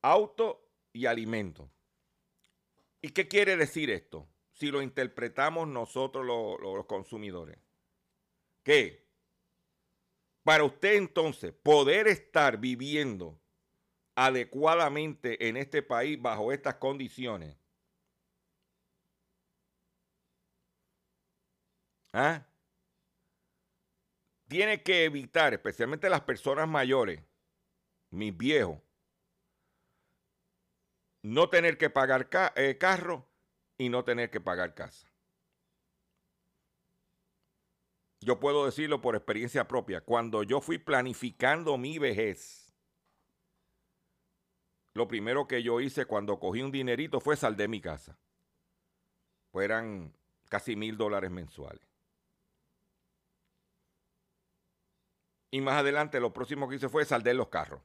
auto 0.04 0.70
y 0.94 1.08
alimento. 1.08 1.72
¿Y 3.02 3.10
qué 3.10 3.28
quiere 3.28 3.58
decir 3.58 3.90
esto? 3.90 4.30
Si 4.56 4.72
lo 4.72 4.82
interpretamos 4.82 5.68
nosotros 5.68 6.26
los, 6.26 6.86
consumidores. 6.86 7.60
Que 8.64 9.06
para 10.44 10.64
usted 10.64 10.96
entonces 10.96 11.52
poder 11.52 12.08
estar 12.08 12.58
viviendo 12.58 13.38
adecuadamente 14.16 15.50
en 15.50 15.58
este 15.58 15.84
país 15.84 16.22
bajo 16.22 16.54
estas 16.54 16.76
condiciones, 16.76 17.58
¿ah? 22.14 22.48
tiene 24.48 24.84
que 24.84 25.04
evitar, 25.04 25.54
especialmente 25.54 26.10
las 26.10 26.22
personas 26.22 26.66
mayores, 26.70 27.22
mis 28.10 28.36
viejos, 28.38 28.80
no 31.24 31.50
tener 31.50 31.78
que 31.78 31.90
pagar 31.90 32.30
ca- 32.30 32.54
eh, 32.56 32.78
carro 32.78 33.28
y 33.78 33.90
no 33.90 34.04
tener 34.04 34.30
que 34.30 34.42
pagar 34.42 34.74
casa. 34.74 35.10
Yo 38.22 38.40
puedo 38.40 38.66
decirlo 38.66 39.02
por 39.02 39.16
experiencia 39.16 39.68
propia. 39.68 40.02
Cuando 40.02 40.44
yo 40.44 40.62
fui 40.62 40.78
planificando 40.78 41.78
mi 41.78 42.00
vejez, 42.00 42.74
lo 44.94 45.08
primero 45.08 45.48
que 45.48 45.62
yo 45.62 45.80
hice 45.82 46.06
cuando 46.06 46.40
cogí 46.40 46.62
un 46.62 46.72
dinerito 46.72 47.20
fue 47.20 47.36
saldé 47.36 47.68
mi 47.68 47.82
casa. 47.82 48.18
Pues 49.52 49.66
eran 49.66 50.14
casi 50.50 50.76
mil 50.76 50.98
dólares 50.98 51.30
mensuales. 51.30 51.86
Y 55.52 55.62
más 55.62 55.76
adelante 55.76 56.20
lo 56.20 56.34
próximo 56.34 56.68
que 56.68 56.76
hice 56.76 56.90
fue 56.90 57.06
saldar 57.06 57.36
los 57.36 57.50
carros. 57.50 57.82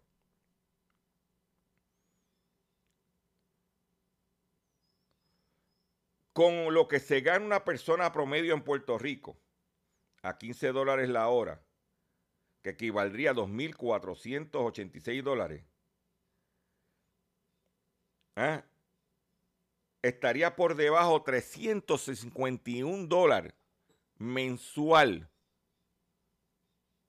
Con 6.40 6.72
lo 6.72 6.88
que 6.88 7.00
se 7.00 7.20
gana 7.20 7.44
una 7.44 7.66
persona 7.66 8.14
promedio 8.14 8.54
en 8.54 8.62
Puerto 8.62 8.96
Rico, 8.96 9.36
a 10.22 10.38
15 10.38 10.72
dólares 10.72 11.10
la 11.10 11.28
hora, 11.28 11.62
que 12.62 12.70
equivaldría 12.70 13.32
a 13.32 13.34
2.486 13.34 15.22
dólares, 15.22 15.66
¿ah? 18.36 18.64
estaría 20.00 20.56
por 20.56 20.76
debajo 20.76 21.22
351 21.24 23.06
dólares 23.06 23.52
mensual 24.16 25.28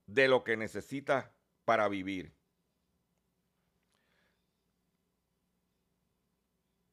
de 0.08 0.28
lo 0.28 0.44
que 0.44 0.58
necesita 0.58 1.34
para 1.64 1.88
vivir. 1.88 2.36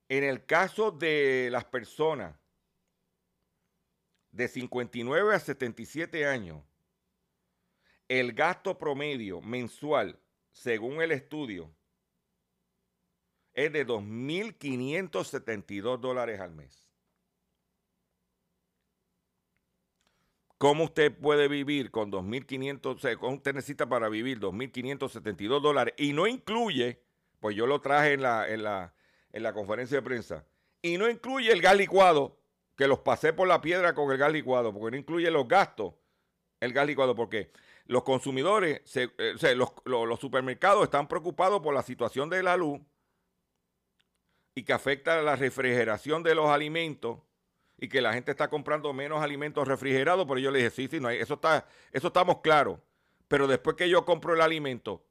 En 0.08 0.24
el 0.24 0.46
caso 0.46 0.90
de 0.90 1.50
las 1.50 1.66
personas 1.66 2.34
de 4.30 4.48
59 4.48 5.34
a 5.34 5.38
77 5.38 6.26
años, 6.26 6.62
el 8.08 8.32
gasto 8.32 8.78
promedio 8.78 9.42
mensual, 9.42 10.18
según 10.50 11.02
el 11.02 11.12
estudio, 11.12 11.70
es 13.52 13.70
de 13.72 13.86
2.572 13.86 15.98
dólares 15.98 16.40
al 16.40 16.52
mes. 16.52 16.88
¿Cómo 20.58 20.84
usted 20.84 21.16
puede 21.16 21.48
vivir 21.48 21.90
con 21.90 22.10
2.500, 22.10 22.96
o 22.96 22.98
sea, 22.98 23.16
cómo 23.16 23.36
usted 23.36 23.54
necesita 23.54 23.88
para 23.88 24.08
vivir 24.08 24.40
2.572 24.40 25.60
dólares? 25.60 25.94
Y 25.96 26.12
no 26.12 26.26
incluye, 26.26 27.00
pues 27.38 27.54
yo 27.54 27.66
lo 27.66 27.80
traje 27.80 28.14
en 28.14 28.22
la, 28.22 28.48
en, 28.48 28.64
la, 28.64 28.92
en 29.38 29.42
la 29.44 29.54
conferencia 29.54 29.96
de 29.96 30.02
prensa, 30.02 30.44
y 30.82 30.98
no 30.98 31.08
incluye 31.08 31.50
el 31.50 31.62
gas 31.62 31.76
licuado, 31.76 32.38
que 32.76 32.86
los 32.86 33.00
pasé 33.00 33.32
por 33.32 33.48
la 33.48 33.60
piedra 33.60 33.94
con 33.94 34.10
el 34.12 34.18
gas 34.18 34.32
licuado, 34.32 34.72
porque 34.72 34.92
no 34.92 34.96
incluye 34.98 35.30
los 35.30 35.48
gastos, 35.48 35.94
el 36.60 36.72
gas 36.72 36.86
licuado, 36.86 37.14
porque 37.14 37.50
los 37.86 38.04
consumidores, 38.04 38.82
eh, 38.94 39.56
los 39.56 40.20
supermercados 40.20 40.84
están 40.84 41.08
preocupados 41.08 41.60
por 41.60 41.74
la 41.74 41.82
situación 41.82 42.28
de 42.28 42.42
la 42.42 42.56
luz 42.56 42.80
y 44.54 44.62
que 44.62 44.72
afecta 44.72 45.22
la 45.22 45.36
refrigeración 45.36 46.22
de 46.22 46.34
los 46.34 46.50
alimentos 46.50 47.18
y 47.78 47.88
que 47.88 48.00
la 48.00 48.12
gente 48.12 48.32
está 48.32 48.48
comprando 48.48 48.92
menos 48.92 49.22
alimentos 49.22 49.66
refrigerados, 49.66 50.26
pero 50.26 50.38
yo 50.38 50.50
le 50.50 50.58
dije, 50.58 50.70
sí, 50.70 50.88
sí, 50.88 51.00
no 51.00 51.08
hay, 51.08 51.18
eso, 51.18 51.34
está, 51.34 51.66
eso 51.92 52.08
estamos 52.08 52.40
claros. 52.40 52.78
Pero 53.28 53.46
después 53.46 53.76
que 53.76 53.88
yo 53.88 54.04
compro 54.04 54.34
el 54.34 54.40
alimento 54.40 55.04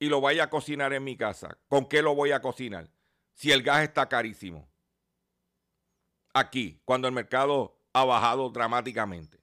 y 0.00 0.08
lo 0.08 0.20
vaya 0.20 0.44
a 0.44 0.50
cocinar 0.50 0.92
en 0.94 1.04
mi 1.04 1.16
casa, 1.16 1.58
¿con 1.68 1.86
qué 1.86 2.02
lo 2.02 2.14
voy 2.14 2.32
a 2.32 2.40
cocinar? 2.40 2.90
Si 3.34 3.52
el 3.52 3.62
gas 3.62 3.82
está 3.82 4.08
carísimo. 4.08 4.68
Aquí, 6.32 6.80
cuando 6.84 7.06
el 7.06 7.14
mercado 7.14 7.78
ha 7.92 8.04
bajado 8.04 8.48
dramáticamente. 8.50 9.38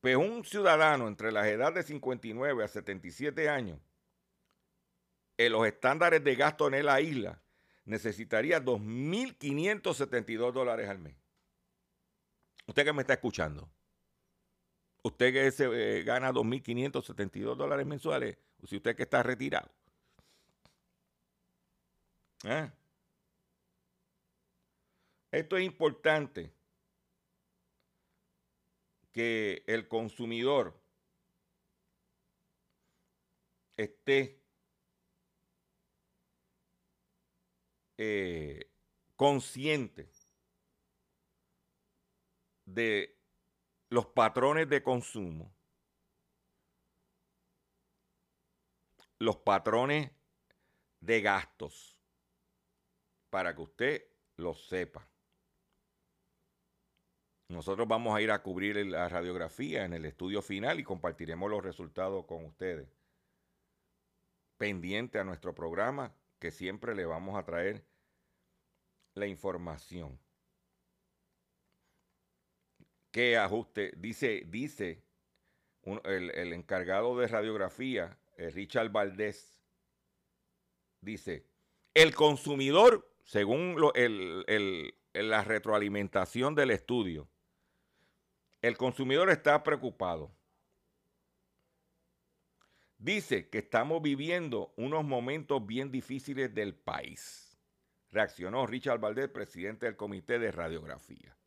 Pues 0.00 0.16
un 0.16 0.44
ciudadano 0.44 1.08
entre 1.08 1.32
las 1.32 1.46
edades 1.46 1.74
de 1.74 1.82
59 1.82 2.64
a 2.64 2.68
77 2.68 3.48
años, 3.48 3.80
en 5.36 5.52
los 5.52 5.66
estándares 5.66 6.22
de 6.22 6.36
gasto 6.36 6.72
en 6.72 6.86
la 6.86 7.00
isla, 7.00 7.42
necesitaría 7.84 8.62
2.572 8.62 10.52
dólares 10.52 10.88
al 10.88 11.00
mes. 11.00 11.16
Usted 12.68 12.84
que 12.84 12.92
me 12.92 13.02
está 13.02 13.14
escuchando, 13.14 13.68
usted 15.02 15.32
que 15.32 15.50
se, 15.50 15.64
eh, 15.64 16.02
gana 16.02 16.32
2.572 16.32 17.56
dólares 17.56 17.86
mensuales, 17.86 18.38
o 18.62 18.66
si 18.66 18.76
usted 18.76 18.96
que 18.96 19.04
está 19.04 19.22
retirado. 19.22 19.70
¿Eh? 22.44 22.70
Esto 25.30 25.56
es 25.56 25.64
importante 25.64 26.52
que 29.12 29.64
el 29.66 29.88
consumidor 29.88 30.80
esté 33.76 34.40
eh, 37.96 38.70
consciente 39.16 40.08
de 42.64 43.17
los 43.90 44.06
patrones 44.06 44.68
de 44.68 44.82
consumo, 44.82 45.54
los 49.18 49.36
patrones 49.36 50.10
de 51.00 51.20
gastos 51.20 51.98
para 53.30 53.54
que 53.54 53.62
usted 53.62 54.04
lo 54.36 54.54
sepa. 54.54 55.08
Nosotros 57.48 57.88
vamos 57.88 58.14
a 58.14 58.20
ir 58.20 58.30
a 58.30 58.42
cubrir 58.42 58.76
la 58.86 59.08
radiografía 59.08 59.84
en 59.84 59.94
el 59.94 60.04
estudio 60.04 60.42
final 60.42 60.80
y 60.80 60.84
compartiremos 60.84 61.50
los 61.50 61.64
resultados 61.64 62.26
con 62.26 62.44
ustedes. 62.44 62.88
Pendiente 64.58 65.18
a 65.18 65.24
nuestro 65.24 65.54
programa, 65.54 66.14
que 66.38 66.50
siempre 66.50 66.94
le 66.94 67.06
vamos 67.06 67.38
a 67.38 67.44
traer 67.44 67.86
la 69.14 69.26
información. 69.26 70.20
¿Qué 73.18 73.36
ajuste? 73.36 73.94
Dice, 73.96 74.44
dice 74.46 75.02
el, 76.04 76.52
encargado 76.52 77.18
de 77.18 77.26
radiografía, 77.26 78.16
eh, 78.36 78.48
Richard 78.50 78.92
Valdés, 78.92 79.60
dice, 81.00 81.44
el 81.94 82.14
consumidor, 82.14 83.12
según 83.24 83.74
la 85.14 85.42
retroalimentación 85.42 86.54
del 86.54 86.70
estudio, 86.70 87.28
el 88.62 88.76
consumidor 88.76 89.30
está 89.30 89.64
preocupado. 89.64 90.30
Dice 92.98 93.48
que 93.48 93.58
estamos 93.58 94.00
viviendo 94.00 94.72
unos 94.76 95.02
momentos 95.02 95.66
bien 95.66 95.90
difíciles 95.90 96.54
del 96.54 96.76
país. 96.76 97.58
Reaccionó 98.12 98.64
Richard 98.64 99.00
Valdés, 99.00 99.28
presidente 99.28 99.86
del 99.86 99.96
Comité 99.96 100.38
de 100.38 100.52
Radiografía. 100.52 101.37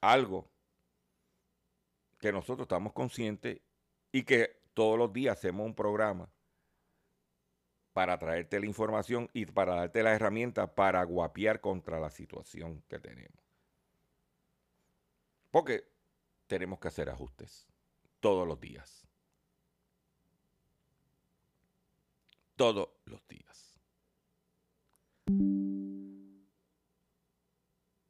Algo 0.00 0.50
que 2.18 2.32
nosotros 2.32 2.64
estamos 2.64 2.92
conscientes 2.92 3.60
y 4.12 4.22
que 4.24 4.60
todos 4.74 4.98
los 4.98 5.12
días 5.12 5.36
hacemos 5.38 5.66
un 5.66 5.74
programa 5.74 6.30
para 7.92 8.18
traerte 8.18 8.60
la 8.60 8.66
información 8.66 9.28
y 9.32 9.46
para 9.46 9.74
darte 9.74 10.02
las 10.02 10.14
herramientas 10.14 10.70
para 10.70 11.02
guapiar 11.02 11.60
contra 11.60 11.98
la 11.98 12.10
situación 12.10 12.82
que 12.88 13.00
tenemos. 13.00 13.42
Porque 15.50 15.84
tenemos 16.46 16.78
que 16.78 16.88
hacer 16.88 17.10
ajustes 17.10 17.66
todos 18.20 18.46
los 18.46 18.60
días. 18.60 19.06
Todos 22.54 22.88
los 23.04 23.26
días. 23.26 23.67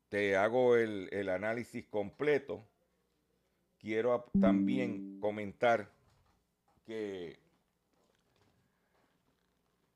Te 0.09 0.37
hago 0.37 0.77
el, 0.77 1.09
el 1.12 1.29
análisis 1.29 1.87
completo. 1.87 2.66
Quiero 3.79 4.25
también 4.40 5.21
comentar 5.21 5.90
que 6.87 7.38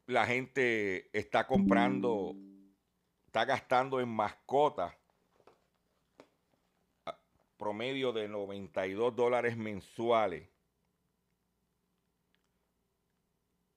la 0.06 0.26
gente 0.26 1.08
está 1.18 1.46
comprando, 1.46 2.36
está 3.26 3.44
gastando 3.44 4.00
en 4.00 4.08
mascotas 4.08 4.94
promedio 7.62 8.12
de 8.12 8.26
92 8.26 9.14
dólares 9.14 9.56
mensuales 9.56 10.48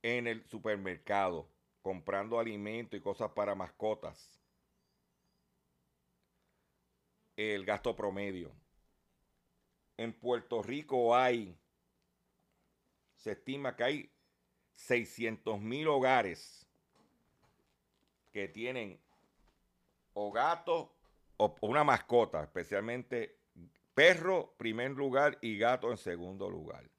en 0.01 0.25
el 0.25 0.43
supermercado, 0.45 1.47
comprando 1.83 2.39
alimentos 2.39 2.97
y 2.97 3.03
cosas 3.03 3.29
para 3.33 3.53
mascotas. 3.53 4.41
El 7.35 7.65
gasto 7.65 7.95
promedio. 7.95 8.51
En 9.97 10.13
Puerto 10.13 10.61
Rico 10.61 11.15
hay, 11.15 11.57
se 13.15 13.31
estima 13.31 13.75
que 13.75 13.83
hay 13.83 14.11
600 14.71 15.59
mil 15.59 15.87
hogares 15.87 16.67
que 18.31 18.47
tienen 18.47 18.99
o 20.13 20.31
gato 20.31 20.93
o 21.37 21.55
una 21.61 21.83
mascota, 21.83 22.43
especialmente 22.43 23.39
Perro, 23.95 24.53
primer 24.57 24.91
lugar, 24.91 25.37
y 25.41 25.57
gato 25.57 25.89
en 25.89 25.97
segundo 25.97 26.49
lugar. 26.49 26.89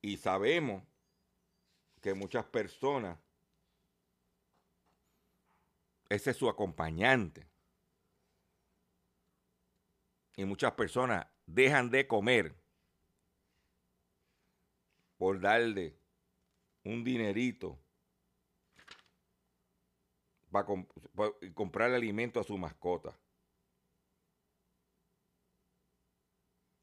Y 0.00 0.16
sabemos 0.16 0.84
que 2.00 2.14
muchas 2.14 2.44
personas, 2.44 3.18
ese 6.08 6.30
es 6.30 6.36
su 6.36 6.48
acompañante. 6.48 7.46
Y 10.36 10.44
muchas 10.44 10.72
personas 10.72 11.26
dejan 11.46 11.90
de 11.90 12.06
comer 12.06 12.54
por 15.16 15.40
darle 15.40 15.98
un 16.84 17.02
dinerito 17.02 17.78
para, 20.50 20.66
comprar 21.54 21.92
alimento 21.92 22.40
a 22.40 22.44
su 22.44 22.56
mascota. 22.56 23.18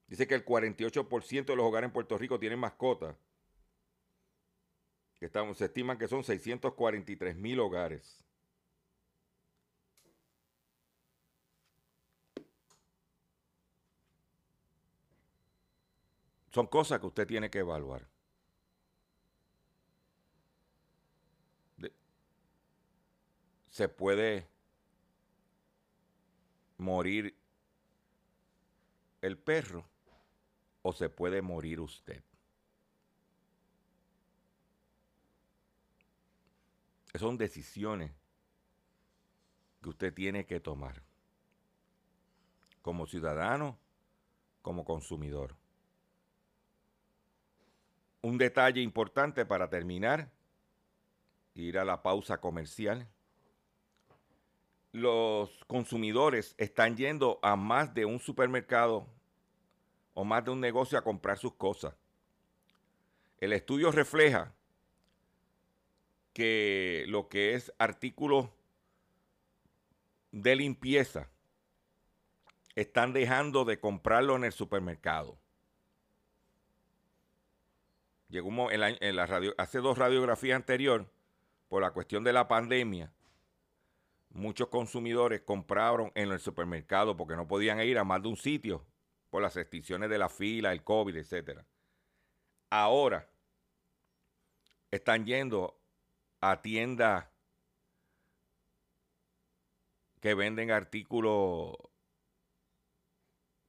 Dice 0.08 0.28
que 0.28 0.36
el 0.36 0.46
48% 0.46 1.46
de 1.46 1.56
los 1.56 1.66
hogares 1.66 1.88
en 1.88 1.94
Puerto 1.94 2.18
Rico 2.18 2.40
tienen 2.40 2.60
mascotas. 2.60 3.16
Estamos, 5.20 5.58
se 5.58 5.66
estiman 5.66 5.98
que 5.98 6.08
son 6.08 6.24
643 6.24 7.36
mil 7.36 7.60
hogares. 7.60 8.25
Son 16.56 16.68
cosas 16.68 17.02
que 17.02 17.08
usted 17.08 17.28
tiene 17.28 17.50
que 17.50 17.60
evaluar. 17.60 18.08
se 23.68 23.90
puede 23.90 24.48
morir 26.78 27.38
el 29.22 29.38
perro 29.38 29.84
o 30.82 30.94
se 30.94 31.10
puede 31.10 31.42
morir 31.42 31.82
usted. 31.82 32.24
son 37.20 37.38
decisiones 37.38 38.14
que 39.82 39.90
usted 39.90 40.14
tiene 40.14 40.46
que 40.46 40.62
tomar 40.62 41.04
como 42.82 43.08
ciudadano, 43.08 43.78
como 44.62 44.86
consumidor. 44.86 45.65
Un 48.26 48.40
detalle 48.40 48.82
importante 48.82 49.46
para 49.46 49.70
terminar, 49.70 50.32
ir 51.54 51.78
a 51.78 51.86
la 51.86 52.02
pausa 52.02 52.42
comercial 52.42 53.08
los 54.96 55.64
consumidores 55.68 56.56
están 56.58 56.98
yendo 56.98 57.38
a 57.44 57.56
más 57.56 57.94
de 57.94 58.06
un 58.06 58.18
supermercado 58.18 59.06
o 60.16 60.24
más 60.24 60.44
de 60.44 60.52
un 60.52 60.60
negocio 60.60 60.98
a 60.98 61.04
comprar 61.04 61.38
sus 61.38 61.54
cosas. 61.54 61.94
El 63.40 63.54
estudio 63.54 63.92
refleja 63.92 64.56
que 66.34 67.04
lo 67.10 67.28
que 67.28 67.54
es 67.54 67.74
artículos 67.78 68.48
de 70.32 70.56
limpieza 70.56 71.30
están 72.74 73.14
dejando 73.14 73.66
de 73.66 73.80
comprarlo 73.80 74.36
en 74.36 74.46
el 74.46 74.52
supermercado. 74.52 75.38
Llegó 78.36 78.70
en 78.70 79.16
la, 79.16 79.26
radio, 79.26 79.56
hace 79.58 79.80
dos 79.80 79.98
radiografías 79.98 80.58
anterior, 80.58 81.10
por 81.70 81.82
la 81.82 81.92
cuestión 81.92 82.22
de 82.26 82.34
la 82.34 82.50
pandemia, 82.50 83.10
muchos 84.32 84.68
consumidores 84.68 85.40
compraron 85.40 86.12
en 86.16 86.34
el 86.34 86.40
supermercado 86.42 87.16
porque 87.16 87.38
no 87.38 87.48
podían 87.48 87.80
ir 87.80 87.98
a 87.98 88.04
más 88.04 88.22
de 88.22 88.28
un 88.28 88.36
sitio 88.36 88.86
por 89.30 89.42
las 89.42 89.56
restricciones 89.56 90.10
de 90.10 90.18
la 90.18 90.28
fila, 90.28 90.74
el 90.74 90.84
COVID, 90.84 91.16
etc. 91.16 91.62
Ahora 92.70 93.26
están 94.92 95.26
yendo 95.26 95.80
a 96.42 96.62
tiendas 96.62 97.30
que 100.20 100.34
venden 100.34 100.72
artículos 100.72 101.78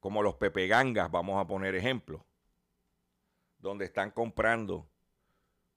como 0.01 0.25
los 0.25 0.35
pepegangas, 0.35 1.09
vamos 1.09 1.41
a 1.41 1.47
poner 1.47 1.77
ejemplos, 1.77 2.21
donde 3.59 3.85
están 3.85 4.11
comprando 4.11 4.89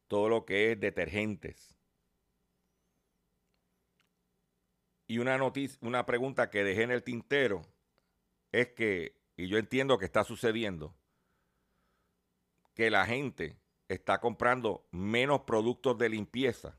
todo 0.07 0.29
lo 0.29 0.45
que 0.45 0.71
es 0.71 0.79
detergentes, 0.79 1.79
Y 5.09 5.17
una 5.17 5.39
noticia, 5.39 5.75
una 5.81 6.05
pregunta 6.05 6.51
que 6.51 6.63
dejé 6.63 6.83
en 6.83 6.91
el 6.91 7.01
tintero 7.01 7.63
es 8.51 8.67
que, 8.73 9.19
y 9.35 9.47
yo 9.47 9.57
entiendo 9.57 9.97
que 9.97 10.05
está 10.05 10.23
sucediendo, 10.23 10.93
que 12.75 12.91
la 12.91 13.07
gente 13.07 13.57
está 13.87 14.21
comprando 14.21 14.87
menos 14.91 15.41
productos 15.41 15.97
de 15.97 16.09
limpieza. 16.09 16.77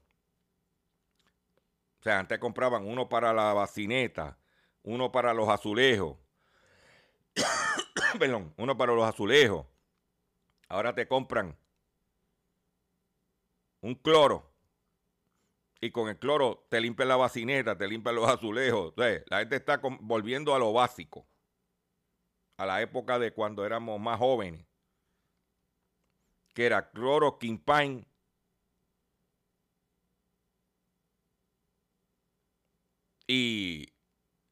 O 1.98 2.04
sea, 2.04 2.20
antes 2.20 2.38
compraban 2.38 2.86
uno 2.86 3.08
para 3.08 3.32
la 3.32 3.52
bacineta, 3.52 4.38
uno 4.84 5.10
para 5.10 5.34
los 5.34 5.48
azulejos, 5.48 6.16
perdón, 8.20 8.54
uno 8.56 8.78
para 8.78 8.94
los 8.94 9.08
azulejos. 9.08 9.66
Ahora 10.70 10.94
te 10.94 11.08
compran 11.08 11.58
un 13.82 13.94
cloro. 13.96 14.48
Y 15.80 15.90
con 15.90 16.08
el 16.08 16.18
cloro 16.18 16.66
te 16.70 16.80
limpia 16.80 17.04
la 17.06 17.16
bacineta, 17.16 17.76
te 17.76 17.88
limpia 17.88 18.12
los 18.12 18.28
azulejos. 18.28 18.94
la 18.96 19.38
gente 19.40 19.56
está 19.56 19.80
volviendo 20.00 20.54
a 20.54 20.60
lo 20.60 20.72
básico. 20.72 21.26
A 22.56 22.66
la 22.66 22.80
época 22.82 23.18
de 23.18 23.32
cuando 23.32 23.66
éramos 23.66 23.98
más 23.98 24.18
jóvenes. 24.18 24.64
Que 26.54 26.66
era 26.66 26.90
cloro, 26.90 27.38
quimpine. 27.38 28.06
Y 33.26 33.92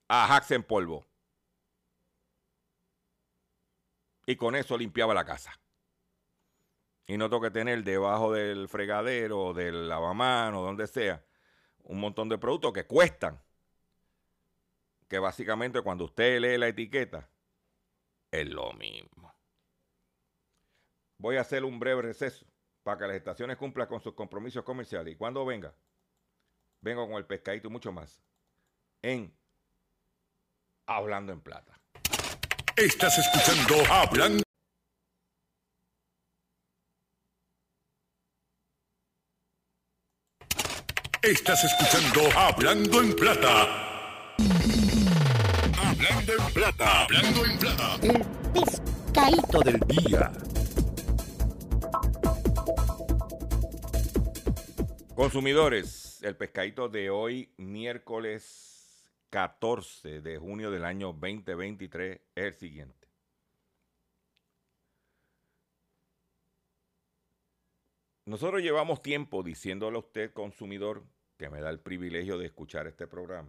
ajax 0.09 0.51
en 0.51 0.65
polvo. 0.65 1.07
Y 4.27 4.35
con 4.35 4.57
eso 4.57 4.77
limpiaba 4.77 5.15
la 5.15 5.25
casa. 5.25 5.53
Y 7.09 7.17
no 7.17 7.31
tengo 7.31 7.41
que 7.41 7.51
tener 7.51 7.83
debajo 7.85 8.35
del 8.35 8.69
fregadero, 8.69 9.55
del 9.55 9.89
lavamano, 9.89 10.61
donde 10.61 10.87
sea, 10.87 11.25
un 11.85 11.99
montón 12.01 12.29
de 12.29 12.37
productos 12.37 12.75
que 12.75 12.85
cuestan. 12.85 13.43
Que 15.09 15.19
básicamente 15.19 15.81
cuando 15.81 16.05
usted 16.05 16.39
lee 16.39 16.59
la 16.59 16.69
etiqueta, 16.69 17.31
es 18.31 18.47
lo 18.47 18.75
mismo. 18.75 19.35
Voy 21.17 21.39
a 21.39 21.41
hacer 21.41 21.65
un 21.65 21.81
breve 21.81 22.03
receso 22.03 22.45
para 22.83 22.99
que 22.99 23.07
las 23.07 23.17
estaciones 23.17 23.57
cumplan 23.57 23.89
con 23.89 24.01
sus 24.01 24.13
compromisos 24.13 24.63
comerciales. 24.63 25.15
Y 25.15 25.17
cuando 25.17 25.47
venga, 25.47 25.75
vengo 26.83 27.07
con 27.09 27.17
el 27.17 27.25
pescadito 27.25 27.69
y 27.69 27.71
mucho 27.71 27.91
más. 27.91 28.23
En 29.01 29.35
Hablando 30.87 31.33
en 31.33 31.41
Plata. 31.41 31.73
Estás 32.77 33.19
escuchando 33.19 33.83
Hablando. 33.91 34.48
Estás 41.29 41.63
escuchando 41.63 42.23
Hablando 42.39 43.03
en 43.03 43.15
Plata. 43.15 44.35
Hablando 45.77 46.33
en 46.33 46.55
Plata. 46.55 47.03
Hablando 47.03 47.45
en 47.45 47.59
Plata. 47.59 47.97
El 48.03 48.25
pescadito 48.55 49.61
del 49.61 49.79
día. 49.81 50.33
Consumidores, 55.15 56.19
el 56.23 56.35
pescadito 56.35 56.89
de 56.89 57.11
hoy, 57.11 57.53
miércoles 57.59 59.13
14 59.29 60.23
de 60.23 60.39
junio 60.39 60.71
del 60.71 60.87
año 60.87 61.09
2023, 61.09 62.23
es 62.37 62.45
el 62.45 62.55
siguiente. 62.55 63.07
Nosotros 68.25 68.63
llevamos 68.63 69.03
tiempo 69.03 69.43
diciéndole 69.43 69.97
a 69.97 70.01
usted, 70.01 70.33
consumidor, 70.33 71.05
que 71.39 71.49
me 71.49 71.61
da 71.61 71.71
el 71.71 71.81
privilegio 71.81 72.37
de 72.37 72.47
escuchar 72.47 72.89
este 72.89 73.07
programa, 73.07 73.49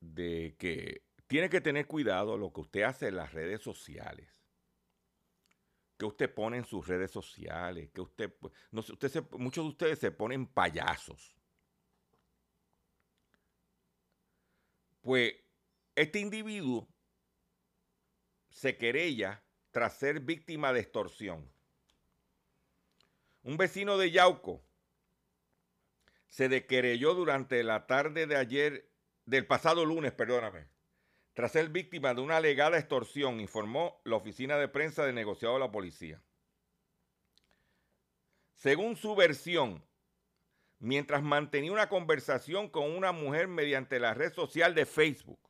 de 0.00 0.56
que 0.58 1.04
tiene 1.28 1.48
que 1.48 1.60
tener 1.60 1.86
cuidado 1.86 2.36
lo 2.36 2.52
que 2.52 2.60
usted 2.60 2.82
hace 2.82 3.08
en 3.08 3.16
las 3.16 3.32
redes 3.32 3.62
sociales. 3.62 4.28
Que 5.96 6.06
usted 6.06 6.32
pone 6.32 6.58
en 6.58 6.64
sus 6.64 6.86
redes 6.86 7.10
sociales, 7.10 7.90
que 7.92 8.00
usted, 8.00 8.32
no 8.70 8.80
usted 8.80 9.24
muchos 9.32 9.64
de 9.64 9.68
ustedes 9.70 9.98
se 9.98 10.10
ponen 10.10 10.46
payasos. 10.46 11.36
Pues 15.00 15.34
este 15.96 16.20
individuo 16.20 16.88
se 18.50 18.76
querella 18.76 19.42
tras 19.70 19.96
ser 19.96 20.20
víctima 20.20 20.72
de 20.72 20.80
extorsión. 20.80 21.52
Un 23.42 23.56
vecino 23.56 23.98
de 23.98 24.10
Yauco 24.10 24.67
se 26.28 26.48
dequerelló 26.48 27.14
durante 27.14 27.62
la 27.62 27.86
tarde 27.86 28.26
de 28.26 28.36
ayer, 28.36 28.90
del 29.24 29.46
pasado 29.46 29.84
lunes, 29.84 30.12
perdóname, 30.12 30.68
tras 31.34 31.52
ser 31.52 31.68
víctima 31.68 32.14
de 32.14 32.20
una 32.20 32.38
alegada 32.38 32.78
extorsión, 32.78 33.40
informó 33.40 34.00
la 34.04 34.16
oficina 34.16 34.56
de 34.56 34.68
prensa 34.68 35.04
de 35.04 35.12
negociado 35.12 35.54
de 35.54 35.60
la 35.60 35.70
policía. 35.70 36.22
Según 38.54 38.96
su 38.96 39.14
versión, 39.14 39.84
mientras 40.78 41.22
mantenía 41.22 41.72
una 41.72 41.88
conversación 41.88 42.68
con 42.68 42.90
una 42.90 43.12
mujer 43.12 43.46
mediante 43.46 44.00
la 44.00 44.14
red 44.14 44.32
social 44.32 44.74
de 44.74 44.86
Facebook, 44.86 45.48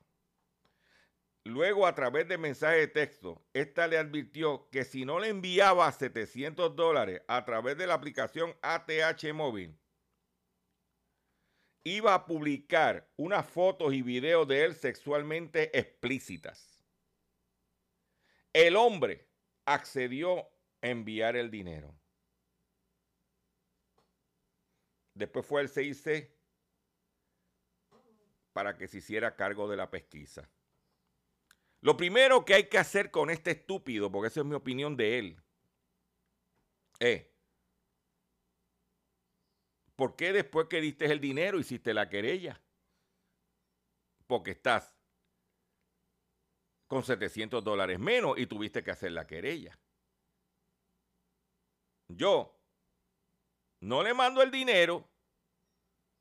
Luego, 1.48 1.86
a 1.86 1.94
través 1.94 2.28
de 2.28 2.36
mensaje 2.36 2.76
de 2.76 2.88
texto, 2.88 3.42
esta 3.54 3.86
le 3.86 3.96
advirtió 3.96 4.68
que 4.70 4.84
si 4.84 5.06
no 5.06 5.18
le 5.18 5.28
enviaba 5.28 5.90
700 5.90 6.76
dólares 6.76 7.22
a 7.26 7.46
través 7.46 7.78
de 7.78 7.86
la 7.86 7.94
aplicación 7.94 8.54
ATH 8.60 9.32
móvil, 9.32 9.78
iba 11.84 12.14
a 12.14 12.26
publicar 12.26 13.10
unas 13.16 13.46
fotos 13.46 13.94
y 13.94 14.02
videos 14.02 14.46
de 14.46 14.64
él 14.64 14.74
sexualmente 14.74 15.76
explícitas. 15.78 16.84
El 18.52 18.76
hombre 18.76 19.28
accedió 19.64 20.40
a 20.82 20.88
enviar 20.88 21.36
el 21.36 21.50
dinero. 21.50 21.94
Después 25.14 25.44
fue 25.44 25.62
el 25.62 25.68
CIC 25.68 26.30
para 28.52 28.76
que 28.76 28.88
se 28.88 28.98
hiciera 28.98 29.36
cargo 29.36 29.68
de 29.68 29.76
la 29.76 29.90
pesquisa. 29.90 30.50
Lo 31.80 31.96
primero 31.96 32.44
que 32.44 32.54
hay 32.54 32.68
que 32.68 32.78
hacer 32.78 33.10
con 33.10 33.30
este 33.30 33.52
estúpido, 33.52 34.10
porque 34.10 34.28
esa 34.28 34.40
es 34.40 34.46
mi 34.46 34.54
opinión 34.54 34.96
de 34.96 35.18
él, 35.18 35.42
es, 36.98 37.26
¿por 39.98 40.14
qué 40.14 40.32
después 40.32 40.68
que 40.68 40.80
diste 40.80 41.06
el 41.06 41.20
dinero 41.20 41.58
hiciste 41.58 41.92
la 41.92 42.08
querella? 42.08 42.62
Porque 44.28 44.52
estás 44.52 44.94
con 46.86 47.02
700 47.02 47.64
dólares 47.64 47.98
menos 47.98 48.38
y 48.38 48.46
tuviste 48.46 48.84
que 48.84 48.92
hacer 48.92 49.10
la 49.10 49.26
querella. 49.26 49.76
Yo 52.06 52.56
no 53.80 54.04
le 54.04 54.14
mando 54.14 54.40
el 54.40 54.52
dinero 54.52 55.10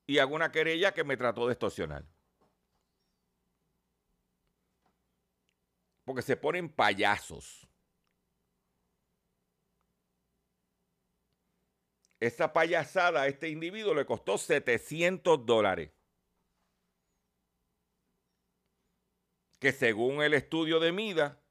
y 0.07 0.17
hago 0.17 0.33
una 0.33 0.51
querella 0.51 0.91
que 0.91 1.03
me 1.03 1.15
trató 1.15 1.45
de 1.45 1.53
extorsionar. 1.53 2.03
porque 6.07 6.21
se 6.21 6.37
ponen 6.37 6.69
payasos. 6.69 7.66
Esa 12.19 12.51
payasada 12.51 13.21
a 13.23 13.27
este 13.27 13.49
individuo 13.49 13.93
le 13.93 14.05
costó 14.05 14.37
700 14.37 15.45
dólares. 15.45 15.91
Que 19.59 19.71
según 19.71 20.21
el 20.21 20.33
estudio 20.33 20.79
de 20.79 20.91
Mida, 20.91 21.41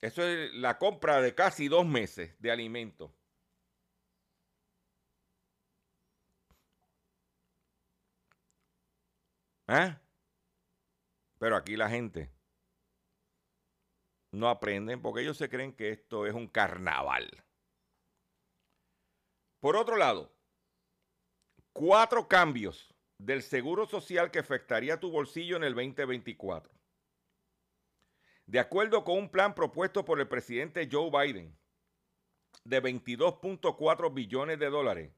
eso 0.00 0.22
es 0.22 0.52
la 0.54 0.78
compra 0.78 1.20
de 1.20 1.34
casi 1.34 1.68
dos 1.68 1.86
meses 1.86 2.34
de 2.40 2.50
alimentos. 2.50 3.10
¿Ah? 9.66 10.00
Pero 11.38 11.56
aquí 11.56 11.76
la 11.76 11.88
gente 11.90 12.30
no 14.32 14.48
aprenden 14.48 15.02
porque 15.02 15.22
ellos 15.22 15.36
se 15.36 15.48
creen 15.48 15.74
que 15.74 15.90
esto 15.90 16.26
es 16.26 16.34
un 16.34 16.48
carnaval. 16.48 17.44
Por 19.60 19.76
otro 19.76 19.96
lado, 19.96 20.32
cuatro 21.72 22.28
cambios 22.28 22.94
del 23.18 23.42
seguro 23.42 23.86
social 23.86 24.30
que 24.30 24.38
afectaría 24.38 25.00
tu 25.00 25.10
bolsillo 25.10 25.56
en 25.56 25.64
el 25.64 25.74
2024. 25.74 26.72
De 28.46 28.60
acuerdo 28.60 29.04
con 29.04 29.18
un 29.18 29.30
plan 29.30 29.54
propuesto 29.54 30.04
por 30.04 30.20
el 30.20 30.28
presidente 30.28 30.88
Joe 30.90 31.10
Biden 31.10 31.58
de 32.64 32.82
22.4 32.82 34.14
billones 34.14 34.58
de 34.58 34.70
dólares, 34.70 35.12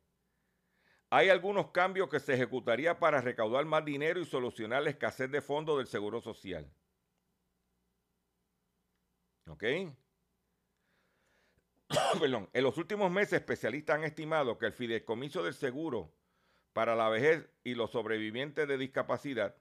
hay 1.10 1.28
algunos 1.28 1.70
cambios 1.70 2.08
que 2.08 2.20
se 2.20 2.34
ejecutaría 2.34 2.98
para 2.98 3.20
recaudar 3.20 3.64
más 3.66 3.84
dinero 3.84 4.20
y 4.20 4.24
solucionar 4.24 4.82
la 4.82 4.90
escasez 4.90 5.30
de 5.30 5.42
fondos 5.42 5.78
del 5.78 5.86
Seguro 5.86 6.20
Social. 6.20 6.72
¿Ok? 9.48 9.64
En 12.52 12.62
los 12.62 12.78
últimos 12.78 13.10
meses, 13.10 13.34
especialistas 13.34 13.96
han 13.96 14.04
estimado 14.04 14.58
que 14.58 14.66
el 14.66 14.72
fideicomiso 14.72 15.42
del 15.42 15.54
seguro 15.54 16.12
para 16.72 16.94
la 16.94 17.08
vejez 17.08 17.48
y 17.64 17.74
los 17.74 17.90
sobrevivientes 17.90 18.68
de 18.68 18.78
discapacidad, 18.78 19.56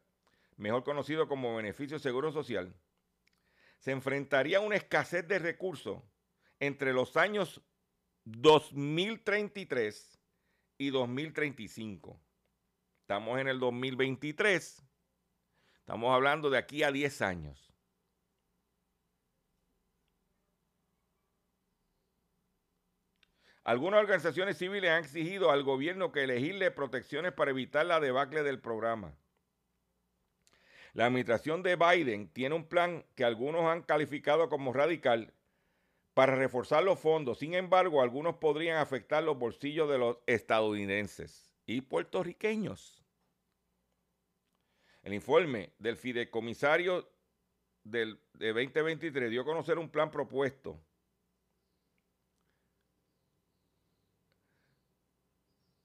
mejor 0.58 0.84
conocido 0.84 1.28
como 1.28 1.56
beneficio 1.56 1.98
seguro 2.00 2.32
social, 2.32 2.76
se 3.80 3.92
enfrentaría 3.92 4.58
a 4.58 4.62
una 4.62 4.76
escasez 4.76 5.28
de 5.28 5.40
recursos 5.40 6.04
entre 6.60 6.94
los 6.94 7.18
años 7.18 7.62
2033 8.26 10.20
y 10.78 10.90
2035. 10.92 12.22
Estamos 13.02 13.40
en 13.40 13.48
el 13.48 13.60
2023. 13.60 14.84
Estamos 15.80 16.14
hablando 16.14 16.50
de 16.50 16.58
aquí 16.60 16.84
a 16.84 16.92
10 16.92 17.22
años. 17.24 17.69
Algunas 23.70 24.00
organizaciones 24.00 24.58
civiles 24.58 24.90
han 24.90 25.04
exigido 25.04 25.52
al 25.52 25.62
gobierno 25.62 26.12
que 26.12 26.24
elegirle 26.24 26.72
protecciones 26.72 27.34
para 27.34 27.52
evitar 27.52 27.86
la 27.86 28.00
debacle 28.00 28.42
del 28.42 28.60
programa. 28.60 29.16
La 30.94 31.06
administración 31.06 31.62
de 31.62 31.76
Biden 31.76 32.30
tiene 32.30 32.56
un 32.56 32.66
plan 32.68 33.06
que 33.14 33.24
algunos 33.24 33.66
han 33.66 33.84
calificado 33.84 34.50
como 34.50 34.74
radical 34.74 35.36
para 36.16 36.34
reforzar 36.34 36.84
los 36.84 37.00
fondos. 37.00 37.38
Sin 37.38 37.54
embargo, 37.54 38.02
algunos 38.02 38.38
podrían 38.38 38.78
afectar 38.78 39.22
los 39.22 39.38
bolsillos 39.38 39.88
de 39.88 40.00
los 40.00 40.18
estadounidenses 40.26 41.54
y 41.68 41.82
puertorriqueños. 41.82 43.06
El 45.04 45.14
informe 45.14 45.74
del 45.78 45.96
fideicomisario 45.96 47.08
del, 47.84 48.20
de 48.34 48.48
2023 48.48 49.30
dio 49.30 49.42
a 49.44 49.46
conocer 49.46 49.78
un 49.78 49.92
plan 49.92 50.10
propuesto 50.10 50.84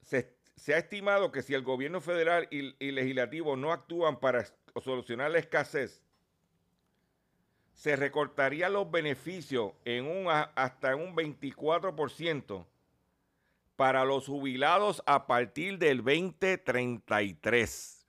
se, 0.05 0.35
ha 0.73 0.77
estimado 0.77 1.31
que 1.31 1.41
si 1.41 1.53
el 1.53 1.63
gobierno 1.63 1.99
federal 1.99 2.47
y, 2.51 2.75
y, 2.83 2.91
legislativo 2.91 3.57
no 3.57 3.73
actúan 3.73 4.19
para 4.19 4.45
solucionar 4.81 5.31
la 5.31 5.39
escasez, 5.39 6.01
se 7.73 7.95
recortarían 7.95 8.73
los 8.73 8.89
beneficios 8.89 9.73
en 9.83 10.07
un, 10.07 10.27
hasta 10.29 10.95
un 10.95 11.15
24% 11.15 12.65
para 13.75 14.05
los 14.05 14.27
jubilados 14.27 15.03
a 15.05 15.27
partir 15.27 15.77
del 15.77 15.97
2033. 15.97 18.07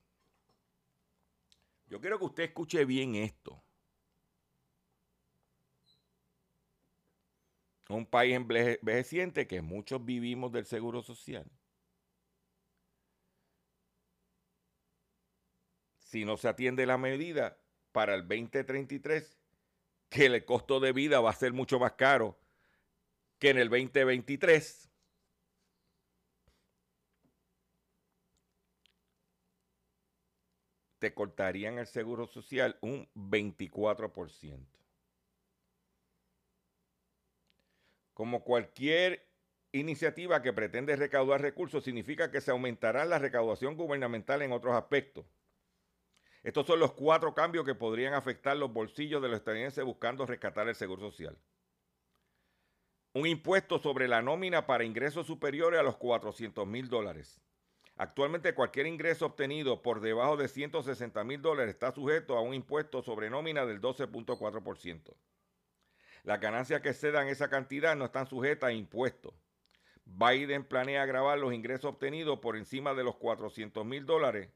Yo 1.88 2.00
quiero 2.00 2.18
que 2.18 2.24
usted 2.24 2.44
escuche 2.44 2.84
bien 2.84 3.16
esto. 3.16 3.60
Un 7.88 8.06
país 8.06 8.34
envejeciente 8.34 9.46
que 9.46 9.62
muchos 9.62 10.04
vivimos 10.04 10.50
del 10.50 10.66
seguro 10.66 11.02
social. 11.02 11.46
Si 16.06 16.24
no 16.24 16.36
se 16.36 16.46
atiende 16.46 16.86
la 16.86 16.98
medida 16.98 17.58
para 17.90 18.14
el 18.14 18.28
2033, 18.28 19.36
que 20.08 20.26
el 20.26 20.44
costo 20.44 20.78
de 20.78 20.92
vida 20.92 21.20
va 21.20 21.30
a 21.30 21.34
ser 21.34 21.52
mucho 21.52 21.80
más 21.80 21.94
caro 21.94 22.38
que 23.40 23.50
en 23.50 23.58
el 23.58 23.68
2023 23.68 24.88
te 31.00 31.12
cortarían 31.12 31.80
el 31.80 31.88
seguro 31.88 32.28
social 32.28 32.78
un 32.82 33.08
24%. 33.16 34.64
Como 38.14 38.44
cualquier 38.44 39.26
iniciativa 39.72 40.40
que 40.40 40.52
pretende 40.52 40.94
recaudar 40.94 41.42
recursos, 41.42 41.82
significa 41.82 42.30
que 42.30 42.40
se 42.40 42.52
aumentará 42.52 43.04
la 43.04 43.18
recaudación 43.18 43.76
gubernamental 43.76 44.40
en 44.42 44.52
otros 44.52 44.76
aspectos. 44.76 45.26
Estos 46.46 46.64
son 46.64 46.78
los 46.78 46.92
cuatro 46.92 47.34
cambios 47.34 47.64
que 47.64 47.74
podrían 47.74 48.14
afectar 48.14 48.56
los 48.56 48.72
bolsillos 48.72 49.20
de 49.20 49.26
los 49.26 49.38
estadounidenses 49.38 49.84
buscando 49.84 50.24
rescatar 50.26 50.68
el 50.68 50.76
seguro 50.76 51.10
social. 51.10 51.36
Un 53.14 53.26
impuesto 53.26 53.80
sobre 53.80 54.06
la 54.06 54.22
nómina 54.22 54.64
para 54.64 54.84
ingresos 54.84 55.26
superiores 55.26 55.80
a 55.80 55.82
los 55.82 55.96
400 55.96 56.64
mil 56.64 56.88
dólares. 56.88 57.40
Actualmente 57.96 58.54
cualquier 58.54 58.86
ingreso 58.86 59.26
obtenido 59.26 59.82
por 59.82 60.00
debajo 60.00 60.36
de 60.36 60.46
160 60.46 61.24
mil 61.24 61.42
dólares 61.42 61.74
está 61.74 61.90
sujeto 61.90 62.38
a 62.38 62.42
un 62.42 62.54
impuesto 62.54 63.02
sobre 63.02 63.28
nómina 63.28 63.66
del 63.66 63.80
12.4%. 63.80 65.16
Las 66.22 66.40
ganancias 66.40 66.80
que 66.80 66.94
cedan 66.94 67.26
esa 67.26 67.50
cantidad 67.50 67.96
no 67.96 68.04
están 68.04 68.28
sujetas 68.28 68.68
a 68.68 68.72
impuestos. 68.72 69.34
Biden 70.04 70.62
planea 70.62 71.06
grabar 71.06 71.40
los 71.40 71.52
ingresos 71.52 71.86
obtenidos 71.86 72.38
por 72.38 72.56
encima 72.56 72.94
de 72.94 73.02
los 73.02 73.16
400 73.16 73.84
mil 73.84 74.06
dólares, 74.06 74.48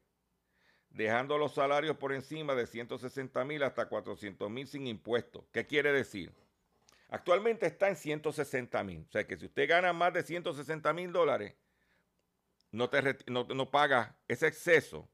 dejando 0.93 1.37
los 1.37 1.53
salarios 1.53 1.97
por 1.97 2.13
encima 2.13 2.53
de 2.55 2.67
160 2.67 3.43
mil 3.45 3.63
hasta 3.63 3.87
400 3.87 4.49
mil 4.49 4.67
sin 4.67 4.87
impuestos. 4.87 5.43
¿Qué 5.51 5.65
quiere 5.65 5.91
decir? 5.91 6.33
Actualmente 7.09 7.65
está 7.65 7.89
en 7.89 7.95
160 7.95 8.83
mil. 8.83 9.05
O 9.07 9.11
sea 9.11 9.25
que 9.25 9.37
si 9.37 9.45
usted 9.45 9.67
gana 9.67 9.93
más 9.93 10.13
de 10.13 10.23
160 10.23 10.93
mil 10.93 11.11
dólares, 11.11 11.55
no, 12.71 12.89
te, 12.89 13.17
no, 13.27 13.43
no 13.45 13.69
ese 14.27 14.47
exceso 14.47 15.09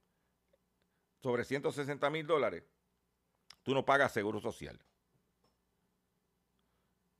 sobre 1.21 1.43
160 1.43 2.09
mil 2.09 2.27
dólares, 2.27 2.63
tú 3.63 3.73
no 3.73 3.85
pagas 3.85 4.13
seguro 4.13 4.39
social. 4.39 4.79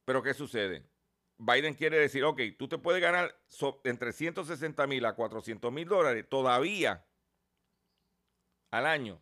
Pero 0.06 0.22
¿qué 0.22 0.34
sucede? 0.34 0.86
Biden 1.39 1.74
quiere 1.74 1.98
decir, 1.98 2.24
ok, 2.24 2.39
tú 2.58 2.67
te 2.67 2.78
puedes 2.78 3.02
ganar 3.02 3.36
entre 3.84 4.13
160 4.13 4.88
mil 4.88 5.06
a 5.06 5.13
400 5.13 5.72
mil 5.72 5.88
dólares 5.88 6.28
todavía 6.30 7.07
al 8.71 8.86
año. 8.86 9.21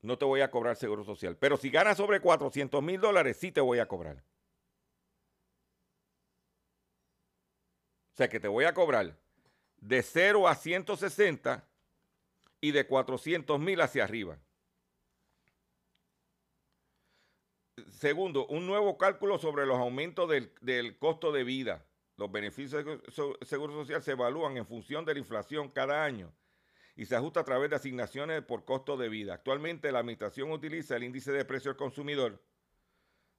No 0.00 0.18
te 0.18 0.24
voy 0.24 0.40
a 0.40 0.50
cobrar 0.50 0.76
seguro 0.76 1.04
social. 1.04 1.36
Pero 1.36 1.56
si 1.56 1.70
ganas 1.70 1.96
sobre 1.96 2.20
400 2.20 2.82
mil 2.82 3.00
dólares, 3.00 3.36
sí 3.36 3.52
te 3.52 3.60
voy 3.60 3.78
a 3.78 3.86
cobrar. 3.86 4.22
O 8.12 8.16
sea 8.16 8.28
que 8.28 8.40
te 8.40 8.48
voy 8.48 8.64
a 8.64 8.74
cobrar 8.74 9.16
de 9.76 10.02
0 10.02 10.48
a 10.48 10.54
160 10.54 11.66
y 12.60 12.72
de 12.72 12.86
400 12.86 13.58
mil 13.58 13.80
hacia 13.80 14.04
arriba. 14.04 14.38
Segundo, 17.90 18.46
un 18.48 18.66
nuevo 18.66 18.98
cálculo 18.98 19.38
sobre 19.38 19.66
los 19.66 19.78
aumentos 19.78 20.28
del, 20.28 20.52
del 20.60 20.98
costo 20.98 21.32
de 21.32 21.44
vida. 21.44 21.86
Los 22.16 22.30
beneficios 22.30 22.84
del 22.84 23.00
Seguro 23.46 23.72
Social 23.72 24.02
se 24.02 24.12
evalúan 24.12 24.56
en 24.56 24.66
función 24.66 25.04
de 25.04 25.14
la 25.14 25.20
inflación 25.20 25.70
cada 25.70 26.04
año 26.04 26.32
y 26.94 27.06
se 27.06 27.16
ajusta 27.16 27.40
a 27.40 27.44
través 27.44 27.70
de 27.70 27.76
asignaciones 27.76 28.42
por 28.42 28.64
costo 28.64 28.96
de 28.96 29.08
vida. 29.08 29.34
Actualmente 29.34 29.92
la 29.92 30.00
Administración 30.00 30.50
utiliza 30.50 30.96
el 30.96 31.04
índice 31.04 31.32
de 31.32 31.44
precio 31.44 31.70
del 31.70 31.78
consumidor 31.78 32.42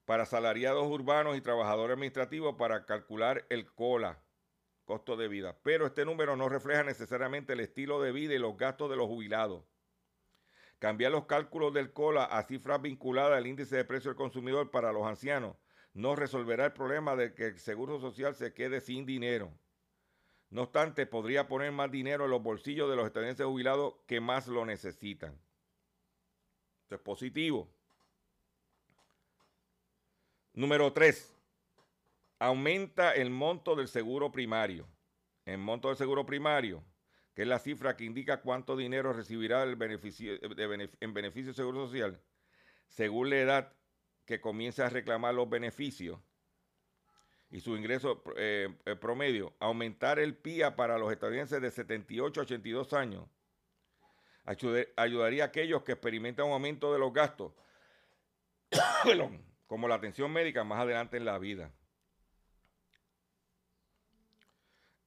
para 0.05 0.25
salariados 0.25 0.85
urbanos 0.87 1.37
y 1.37 1.41
trabajadores 1.41 1.93
administrativos 1.93 2.55
para 2.55 2.85
calcular 2.85 3.45
el 3.49 3.71
COLA, 3.71 4.21
costo 4.85 5.15
de 5.15 5.27
vida. 5.27 5.57
Pero 5.63 5.85
este 5.85 6.05
número 6.05 6.35
no 6.35 6.49
refleja 6.49 6.83
necesariamente 6.83 7.53
el 7.53 7.59
estilo 7.59 8.01
de 8.01 8.11
vida 8.11 8.33
y 8.33 8.39
los 8.39 8.57
gastos 8.57 8.89
de 8.89 8.97
los 8.97 9.07
jubilados. 9.07 9.63
Cambiar 10.79 11.13
los 11.13 11.25
cálculos 11.25 11.73
del 11.73 11.93
COLA 11.93 12.25
a 12.25 12.43
cifras 12.43 12.81
vinculadas 12.81 13.37
al 13.37 13.47
índice 13.47 13.77
de 13.77 13.85
precio 13.85 14.09
del 14.09 14.17
consumidor 14.17 14.69
para 14.71 14.91
los 14.91 15.07
ancianos 15.07 15.55
no 15.93 16.15
resolverá 16.15 16.65
el 16.65 16.73
problema 16.73 17.15
de 17.15 17.33
que 17.33 17.47
el 17.47 17.59
Seguro 17.59 17.99
Social 17.99 18.35
se 18.35 18.53
quede 18.53 18.81
sin 18.81 19.05
dinero. 19.05 19.53
No 20.53 20.61
obstante, 20.61 21.07
podría 21.07 21.47
poner 21.47 21.71
más 21.71 21.89
dinero 21.89 22.25
en 22.25 22.29
los 22.29 22.43
bolsillos 22.43 22.87
de 22.87 22.95
los 22.95 23.07
estadounidenses 23.07 23.43
jubilados 23.43 23.95
que 24.05 24.21
más 24.21 24.47
lo 24.47 24.63
necesitan. 24.67 25.35
Esto 26.83 26.93
es 26.93 27.01
positivo. 27.01 27.67
Número 30.53 30.93
3 30.93 31.35
aumenta 32.37 33.15
el 33.15 33.31
monto 33.31 33.75
del 33.75 33.87
seguro 33.87 34.31
primario. 34.31 34.87
El 35.45 35.57
monto 35.57 35.87
del 35.87 35.97
seguro 35.97 36.23
primario, 36.23 36.83
que 37.33 37.41
es 37.41 37.47
la 37.47 37.57
cifra 37.57 37.97
que 37.97 38.03
indica 38.03 38.41
cuánto 38.41 38.77
dinero 38.77 39.11
recibirá 39.11 39.63
el 39.63 39.75
beneficio, 39.75 40.37
en 40.39 41.13
beneficio 41.15 41.47
del 41.47 41.55
seguro 41.55 41.87
social, 41.87 42.21
según 42.89 43.31
la 43.31 43.37
edad 43.37 43.73
que 44.25 44.39
comienza 44.39 44.85
a 44.85 44.89
reclamar 44.89 45.33
los 45.33 45.49
beneficios 45.49 46.19
y 47.53 47.59
su 47.59 47.77
ingreso 47.77 48.23
eh, 48.35 48.67
promedio, 48.99 49.53
aumentar 49.59 50.17
el 50.17 50.35
PIA 50.35 50.75
para 50.75 50.97
los 50.97 51.11
estadounidenses 51.11 51.61
de 51.61 51.69
78 51.69 52.39
a 52.39 52.43
82 52.43 52.93
años 52.93 53.27
ayudaría 54.97 55.43
a 55.43 55.47
aquellos 55.47 55.83
que 55.83 55.91
experimentan 55.91 56.47
un 56.47 56.53
aumento 56.53 56.91
de 56.91 56.97
los 56.97 57.13
gastos, 57.13 57.53
como 59.67 59.87
la 59.87 59.95
atención 59.95 60.33
médica 60.33 60.63
más 60.63 60.79
adelante 60.79 61.15
en 61.17 61.25
la 61.25 61.37
vida. 61.37 61.71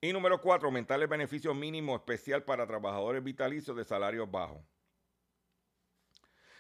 Y 0.01 0.13
número 0.13 0.41
cuatro, 0.41 0.69
aumentar 0.69 1.01
el 1.03 1.09
beneficio 1.09 1.53
mínimo 1.53 1.97
especial 1.97 2.45
para 2.45 2.65
trabajadores 2.65 3.25
vitalicios 3.25 3.77
de 3.77 3.85
salarios 3.85 4.31
bajos. 4.31 4.63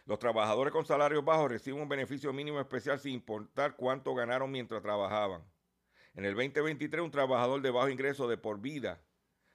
Los 0.05 0.19
trabajadores 0.19 0.73
con 0.73 0.85
salarios 0.85 1.25
bajos 1.25 1.49
reciben 1.49 1.81
un 1.81 1.89
beneficio 1.89 2.33
mínimo 2.33 2.59
especial 2.59 2.99
sin 2.99 3.13
importar 3.13 3.77
cuánto 3.77 4.17
ganaron 4.17 4.51
mientras 4.51 4.83
trabajaban. 4.83 5.45
En 6.17 6.25
el 6.25 6.35
2023, 6.35 7.03
un 7.03 7.11
trabajador 7.11 7.61
de 7.61 7.71
bajo 7.71 7.91
ingreso 7.91 8.27
de 8.27 8.39
por 8.39 8.59
vida 8.59 9.03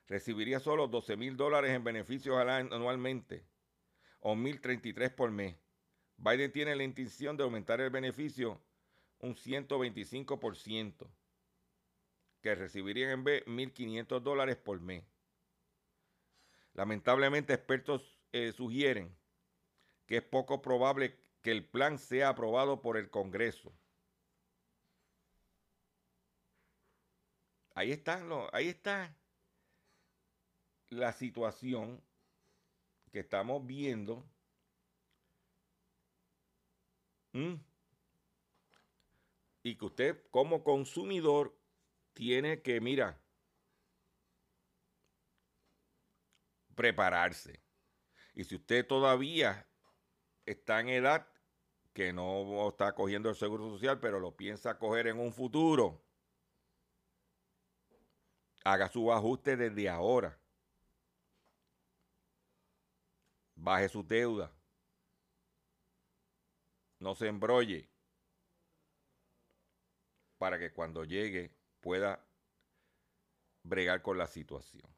recibiría 0.07 0.59
solo 0.59 0.87
12 0.87 1.17
mil 1.17 1.35
dólares 1.35 1.71
en 1.71 1.83
beneficios 1.83 2.37
anualmente 2.37 3.43
o 4.19 4.35
1.033 4.35 5.15
por 5.15 5.31
mes. 5.31 5.55
Biden 6.17 6.51
tiene 6.51 6.75
la 6.75 6.83
intención 6.83 7.35
de 7.35 7.43
aumentar 7.43 7.81
el 7.81 7.89
beneficio 7.89 8.61
un 9.17 9.35
125% 9.35 11.09
que 12.41 12.53
recibirían 12.53 13.09
en 13.09 13.23
vez 13.23 13.45
1.500 13.45 14.19
dólares 14.19 14.55
por 14.57 14.79
mes. 14.81 15.03
Lamentablemente, 16.73 17.53
expertos 17.53 18.19
eh, 18.33 18.51
sugieren 18.51 19.17
que 20.05 20.17
es 20.17 20.23
poco 20.23 20.61
probable 20.61 21.17
que 21.41 21.51
el 21.51 21.65
plan 21.65 21.97
sea 21.97 22.29
aprobado 22.29 22.81
por 22.81 22.97
el 22.97 23.09
Congreso. 23.09 23.73
Ahí 27.73 28.03
ahí 28.51 28.67
está 28.67 29.15
la 30.89 31.13
situación 31.13 32.03
que 33.11 33.19
estamos 33.19 33.65
viendo. 33.65 34.25
¿Mm? 37.33 37.55
Y 39.63 39.77
que 39.77 39.85
usted 39.85 40.23
como 40.31 40.63
consumidor 40.63 41.57
tiene 42.13 42.61
que, 42.61 42.81
mira, 42.81 43.21
prepararse. 46.75 47.61
Y 48.33 48.43
si 48.43 48.55
usted 48.55 48.85
todavía 48.85 49.67
está 50.45 50.79
en 50.79 50.89
edad 50.89 51.27
que 51.93 52.11
no 52.11 52.69
está 52.69 52.93
cogiendo 52.95 53.29
el 53.29 53.35
seguro 53.35 53.69
social, 53.69 53.99
pero 53.99 54.19
lo 54.19 54.35
piensa 54.35 54.79
coger 54.79 55.07
en 55.07 55.19
un 55.19 55.31
futuro, 55.31 56.03
haga 58.63 58.89
su 58.89 59.11
ajuste 59.11 59.57
desde 59.57 59.89
ahora. 59.89 60.37
Baje 63.55 63.89
su 63.89 64.03
deuda. 64.03 64.51
No 66.99 67.15
se 67.15 67.27
embrolle. 67.27 67.89
Para 70.37 70.57
que 70.57 70.71
cuando 70.71 71.03
llegue 71.03 71.51
pueda 71.79 72.25
bregar 73.63 74.01
con 74.01 74.17
la 74.17 74.27
situación. 74.27 74.89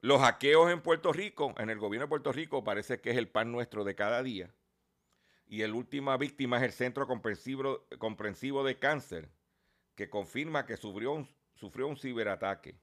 Los 0.00 0.20
hackeos 0.20 0.70
en 0.70 0.80
Puerto 0.80 1.12
Rico, 1.12 1.54
en 1.58 1.70
el 1.70 1.78
gobierno 1.78 2.06
de 2.06 2.08
Puerto 2.08 2.32
Rico, 2.32 2.62
parece 2.62 3.00
que 3.00 3.10
es 3.10 3.16
el 3.16 3.28
pan 3.28 3.50
nuestro 3.50 3.82
de 3.84 3.96
cada 3.96 4.22
día. 4.22 4.54
Y 5.46 5.66
la 5.66 5.74
última 5.74 6.16
víctima 6.16 6.58
es 6.58 6.62
el 6.64 6.72
Centro 6.72 7.06
Comprensivo, 7.06 7.86
Comprensivo 7.98 8.62
de 8.62 8.78
Cáncer, 8.78 9.28
que 9.98 10.08
confirma 10.08 10.64
que 10.64 10.76
sufrió 10.76 11.10
un, 11.10 11.28
sufrió 11.56 11.88
un 11.88 11.96
ciberataque. 11.96 12.78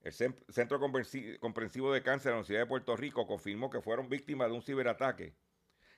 El 0.00 0.12
Centro 0.12 0.80
Comprensivo 0.80 1.92
de 1.92 2.02
Cáncer 2.02 2.24
de 2.24 2.30
la 2.30 2.36
Universidad 2.38 2.60
de 2.62 2.66
Puerto 2.66 2.96
Rico 2.96 3.28
confirmó 3.28 3.70
que 3.70 3.80
fueron 3.80 4.08
víctimas 4.08 4.48
de 4.48 4.56
un 4.56 4.62
ciberataque 4.62 5.36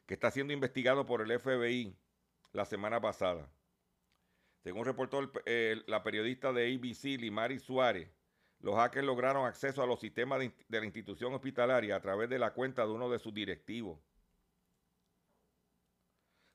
que 0.04 0.12
está 0.12 0.30
siendo 0.30 0.52
investigado 0.52 1.06
por 1.06 1.22
el 1.22 1.40
FBI 1.40 1.96
la 2.52 2.66
semana 2.66 3.00
pasada. 3.00 3.50
Según 4.58 4.84
reportó 4.84 5.32
la 5.86 6.02
periodista 6.02 6.52
de 6.52 6.74
ABC, 6.74 7.18
Limari 7.18 7.58
Suárez, 7.58 8.10
los 8.58 8.74
hackers 8.74 9.06
lograron 9.06 9.46
acceso 9.46 9.82
a 9.82 9.86
los 9.86 9.98
sistemas 9.98 10.40
de, 10.40 10.52
la 10.78 10.84
institución 10.84 11.32
hospitalaria 11.32 11.96
a 11.96 12.02
través 12.02 12.28
de 12.28 12.38
la 12.38 12.52
cuenta 12.52 12.84
de 12.84 12.92
uno 12.92 13.08
de 13.08 13.18
sus 13.18 13.32
directivos. 13.32 13.98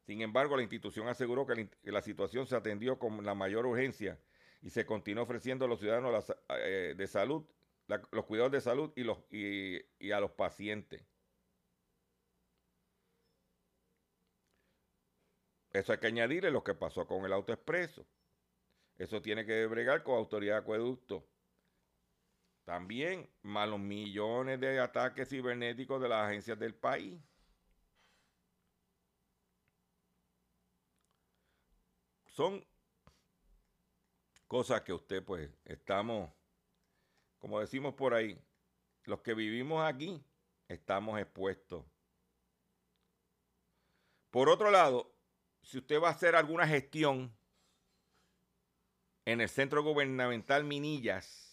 Sin 0.06 0.22
embargo, 0.22 0.56
la 0.56 0.62
institución 0.62 1.08
aseguró 1.08 1.48
que 1.48 1.68
la, 1.84 2.02
situación 2.02 2.46
se 2.46 2.56
atendió 2.56 3.00
con 3.00 3.26
la 3.26 3.34
mayor 3.34 3.66
urgencia 3.66 4.20
y 4.62 4.70
se 4.70 4.86
continuó 4.86 5.24
ofreciendo 5.24 5.66
a 5.66 5.68
los 5.68 5.80
ciudadanos 5.80 6.32
eh, 6.50 6.94
de 6.96 7.08
salud, 7.08 7.44
los 7.88 8.26
cuidados 8.26 8.52
de 8.52 8.62
salud 8.62 8.92
y, 8.96 10.12
a 10.12 10.20
los 10.20 10.32
pacientes. 10.32 11.04
Eso 15.74 15.92
hay 15.92 15.98
que 15.98 16.08
añadirle 16.08 16.52
lo 16.52 16.64
que 16.64 16.76
pasó 16.76 17.08
con 17.08 17.26
el 17.26 17.34
autoexpreso. 17.34 18.06
Eso 18.98 19.22
tiene 19.22 19.46
que 19.46 19.66
bregar 19.66 20.04
con 20.04 20.16
autoridad 20.16 20.54
de 20.54 20.60
acueducto. 20.60 21.28
También 22.64 23.28
malos 23.42 23.80
millones 23.80 24.60
de 24.60 24.80
ataques 24.80 25.30
cibernéticos 25.30 26.00
de 26.02 26.10
las 26.10 26.30
agencias 26.30 26.60
del 26.60 26.76
país. 26.76 27.20
Son 32.36 32.62
cosas 34.46 34.82
que 34.82 34.92
usted 34.92 35.24
pues 35.24 35.50
estamos, 35.64 36.30
como 37.40 37.62
decimos 37.62 37.94
por 37.94 38.14
ahí, 38.14 38.38
los 39.06 39.22
que 39.22 39.34
vivimos 39.34 39.82
aquí 39.86 40.22
estamos 40.68 41.18
expuestos. 41.18 41.86
Por 44.32 44.50
otro 44.50 44.70
lado, 44.70 45.16
si 45.62 45.78
usted 45.78 46.02
va 46.02 46.10
a 46.10 46.12
hacer 46.12 46.36
alguna 46.36 46.68
gestión 46.68 47.34
en 49.24 49.40
el 49.40 49.48
centro 49.48 49.82
gubernamental 49.82 50.66
Minillas, 50.66 51.44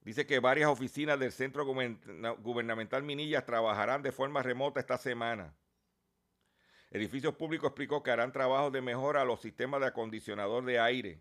Dice 0.00 0.26
que 0.26 0.38
varias 0.38 0.68
oficinas 0.68 1.18
del 1.18 1.32
Centro 1.32 1.64
Gubernamental 1.64 3.02
Minillas 3.02 3.46
trabajarán 3.46 4.02
de 4.02 4.12
forma 4.12 4.42
remota 4.42 4.78
esta 4.78 4.98
semana. 4.98 5.56
Edificios 6.94 7.34
Públicos 7.34 7.70
explicó 7.70 8.04
que 8.04 8.12
harán 8.12 8.30
trabajos 8.30 8.72
de 8.72 8.80
mejora 8.80 9.22
a 9.22 9.24
los 9.24 9.40
sistemas 9.40 9.80
de 9.80 9.88
acondicionador 9.88 10.64
de 10.64 10.78
aire. 10.78 11.20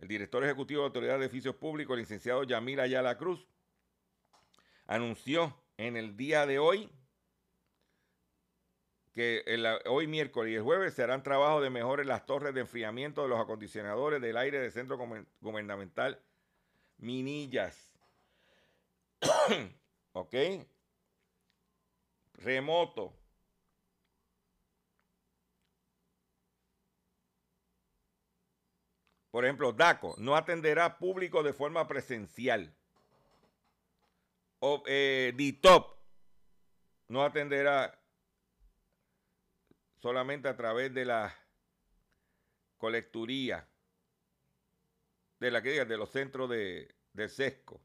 El 0.00 0.08
director 0.08 0.42
ejecutivo 0.42 0.80
de 0.80 0.82
la 0.82 0.86
Autoridad 0.88 1.18
de 1.20 1.26
Edificios 1.26 1.54
Públicos, 1.54 1.94
el 1.94 2.00
licenciado 2.00 2.42
Yamil 2.42 2.80
Ayala 2.80 3.16
Cruz, 3.16 3.46
anunció 4.88 5.56
en 5.76 5.96
el 5.96 6.16
día 6.16 6.46
de 6.46 6.58
hoy 6.58 6.90
que 9.12 9.44
hoy 9.86 10.08
miércoles 10.08 10.52
y 10.52 10.56
el 10.56 10.62
jueves 10.62 10.94
se 10.94 11.04
harán 11.04 11.22
trabajos 11.22 11.62
de 11.62 11.70
mejora 11.70 12.02
en 12.02 12.08
las 12.08 12.26
torres 12.26 12.52
de 12.54 12.62
enfriamiento 12.62 13.22
de 13.22 13.28
los 13.28 13.38
acondicionadores 13.38 14.20
del 14.20 14.36
aire 14.36 14.58
del 14.58 14.72
Centro 14.72 14.98
Gubernamental 15.40 16.20
Minillas. 16.96 17.94
¿Ok? 20.12 20.34
Remoto. 22.32 23.23
Por 29.34 29.44
ejemplo, 29.44 29.72
DACO 29.72 30.14
no 30.18 30.36
atenderá 30.36 30.96
público 30.96 31.42
de 31.42 31.52
forma 31.52 31.88
presencial. 31.88 32.72
O, 34.60 34.84
eh, 34.86 35.32
DITOP 35.34 35.98
no 37.08 37.24
atenderá 37.24 38.00
solamente 40.00 40.46
a 40.46 40.56
través 40.56 40.94
de 40.94 41.04
la 41.04 41.36
colecturía 42.78 43.66
de 45.40 45.50
la 45.50 45.60
que 45.60 45.70
diga, 45.70 45.84
de 45.84 45.96
los 45.96 46.10
centros 46.10 46.48
de, 46.48 46.94
de 47.12 47.28
sesco. 47.28 47.80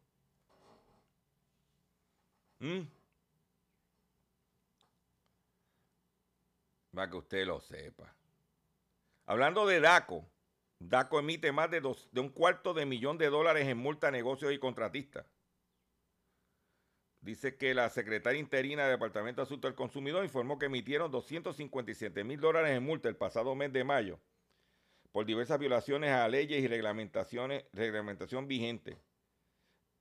¿Mm? 2.60 2.82
Para 6.94 7.10
que 7.10 7.18
usted 7.18 7.48
lo 7.48 7.60
sepa. 7.60 8.14
Hablando 9.26 9.66
de 9.66 9.80
DACO, 9.80 10.29
DACO 10.80 11.20
emite 11.20 11.52
más 11.52 11.70
de, 11.70 11.82
dos, 11.82 12.10
de 12.12 12.22
un 12.22 12.30
cuarto 12.30 12.74
de 12.74 12.86
millón 12.86 13.18
de 13.18 13.30
dólares 13.30 13.68
en 13.68 13.78
multa 13.78 14.08
a 14.08 14.12
negocios 14.12 14.54
y 14.54 14.60
contratistas. 14.60 15.26
Dice 17.22 17.58
que 17.58 17.74
la 17.74 17.90
secretaria 17.90 18.40
interina 18.40 18.84
del 18.84 18.94
Departamento 18.94 19.42
de 19.42 19.44
Asuntos 19.44 19.70
del 19.70 19.76
Consumidor 19.76 20.24
informó 20.24 20.58
que 20.58 20.68
emitieron 20.68 21.12
257 21.12 22.24
mil 22.24 22.40
dólares 22.40 22.78
en 22.78 22.84
multa 22.84 23.10
el 23.10 23.18
pasado 23.18 23.56
mes 23.56 23.74
de 23.74 23.84
mayo 23.84 24.20
por 25.12 25.26
diversas 25.26 25.60
violaciones 25.60 26.12
a 26.12 26.28
leyes 26.28 26.64
y 26.64 26.68
reglamentaciones, 26.68 27.66
reglamentación 27.74 28.48
vigente. 28.48 29.02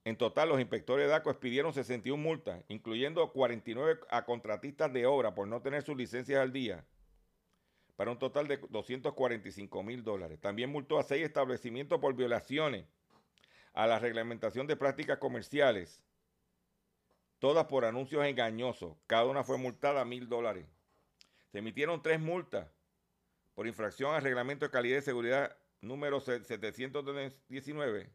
En 0.05 0.17
total, 0.17 0.49
los 0.49 0.61
inspectores 0.61 1.07
de 1.07 1.11
DACO 1.11 1.31
expidieron 1.31 1.73
61 1.73 2.21
multas, 2.21 2.63
incluyendo 2.69 3.31
49 3.31 4.01
a 4.09 4.23
contratistas 4.23 4.93
de 4.93 5.05
obra 5.05 5.35
por 5.35 5.47
no 5.47 5.61
tener 5.61 5.83
sus 5.83 5.97
licencias 5.97 6.39
al 6.39 6.53
día, 6.53 6.85
para 7.99 8.11
un 8.11 8.17
total 8.17 8.47
de 8.47 8.55
245 8.55 9.83
mil 9.83 10.05
dólares. 10.05 10.39
También 10.39 10.69
multó 10.69 10.99
a 10.99 11.03
seis 11.03 11.25
establecimientos 11.25 11.99
por 11.99 12.15
violaciones 12.15 12.85
a 13.73 13.87
la 13.87 13.99
reglamentación 13.99 14.67
de 14.67 14.77
prácticas 14.77 15.17
comerciales, 15.17 16.01
todas 17.39 17.65
por 17.65 17.83
anuncios 17.83 18.23
engañosos. 18.23 18.95
Cada 19.05 19.25
una 19.25 19.43
fue 19.43 19.57
multada 19.57 19.99
a 19.99 20.05
mil 20.05 20.29
dólares. 20.29 20.65
Se 21.51 21.57
emitieron 21.57 22.01
tres 22.01 22.21
multas 22.21 22.69
por 23.53 23.67
infracción 23.67 24.15
al 24.15 24.21
reglamento 24.21 24.65
de 24.65 24.71
calidad 24.71 24.99
y 24.99 25.01
seguridad 25.01 25.57
número 25.81 26.21
719 26.21 28.09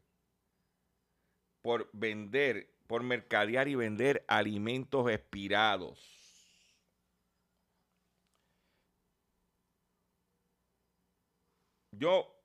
por 1.61 1.91
vender, 1.93 2.73
por 2.87 3.03
mercadear 3.03 3.67
y 3.67 3.75
vender 3.75 4.25
alimentos 4.27 5.11
expirados. 5.11 6.24
Yo 11.97 12.35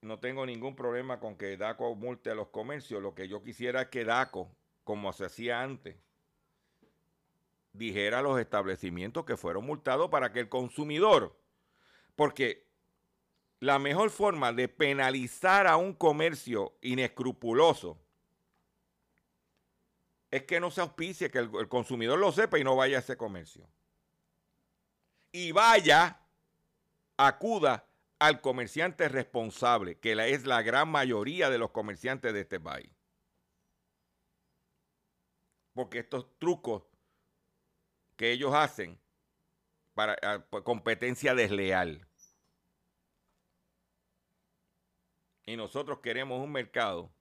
no 0.00 0.18
tengo 0.18 0.44
ningún 0.46 0.74
problema 0.74 1.20
con 1.20 1.36
que 1.36 1.56
DACO 1.56 1.94
multe 1.94 2.30
a 2.30 2.34
los 2.34 2.48
comercios. 2.48 3.02
Lo 3.02 3.14
que 3.14 3.28
yo 3.28 3.42
quisiera 3.42 3.82
es 3.82 3.88
que 3.88 4.04
DACO, 4.04 4.54
como 4.84 5.12
se 5.12 5.26
hacía 5.26 5.62
antes, 5.62 5.96
dijera 7.72 8.18
a 8.18 8.22
los 8.22 8.38
establecimientos 8.38 9.24
que 9.24 9.36
fueron 9.36 9.64
multados 9.64 10.10
para 10.10 10.32
que 10.32 10.40
el 10.40 10.48
consumidor 10.48 11.36
porque 12.16 12.66
la 13.60 13.78
mejor 13.78 14.10
forma 14.10 14.52
de 14.52 14.68
penalizar 14.68 15.66
a 15.66 15.76
un 15.76 15.94
comercio 15.94 16.76
inescrupuloso 16.82 17.98
es 20.30 20.44
que 20.44 20.60
no 20.60 20.70
se 20.70 20.80
auspicie, 20.80 21.30
que 21.30 21.38
el, 21.38 21.68
consumidor 21.68 22.18
lo 22.18 22.32
sepa 22.32 22.58
y 22.58 22.64
no 22.64 22.74
vaya 22.74 22.96
a 22.96 23.00
ese 23.00 23.16
comercio. 23.16 23.68
Y 25.30 25.52
vaya, 25.52 26.18
acuda 27.16 27.86
al 28.22 28.40
comerciante 28.40 29.08
responsable, 29.08 29.98
que 29.98 30.12
es 30.32 30.46
la 30.46 30.62
gran 30.62 30.88
mayoría 30.88 31.50
de 31.50 31.58
los 31.58 31.72
comerciantes 31.72 32.32
de 32.32 32.42
este 32.42 32.60
país. 32.60 32.90
Porque 35.72 35.98
estos 35.98 36.38
trucos 36.38 36.84
que 38.16 38.30
ellos 38.30 38.54
hacen 38.54 39.00
para 39.94 40.16
ah, 40.22 40.46
pues, 40.48 40.62
competencia 40.62 41.34
desleal. 41.34 42.06
Y 45.44 45.56
nosotros 45.56 45.98
queremos 45.98 46.40
un 46.40 46.52
mercado 46.52 47.12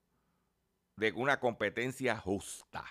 de 0.98 1.12
una 1.14 1.40
competencia 1.40 2.16
justa. 2.18 2.86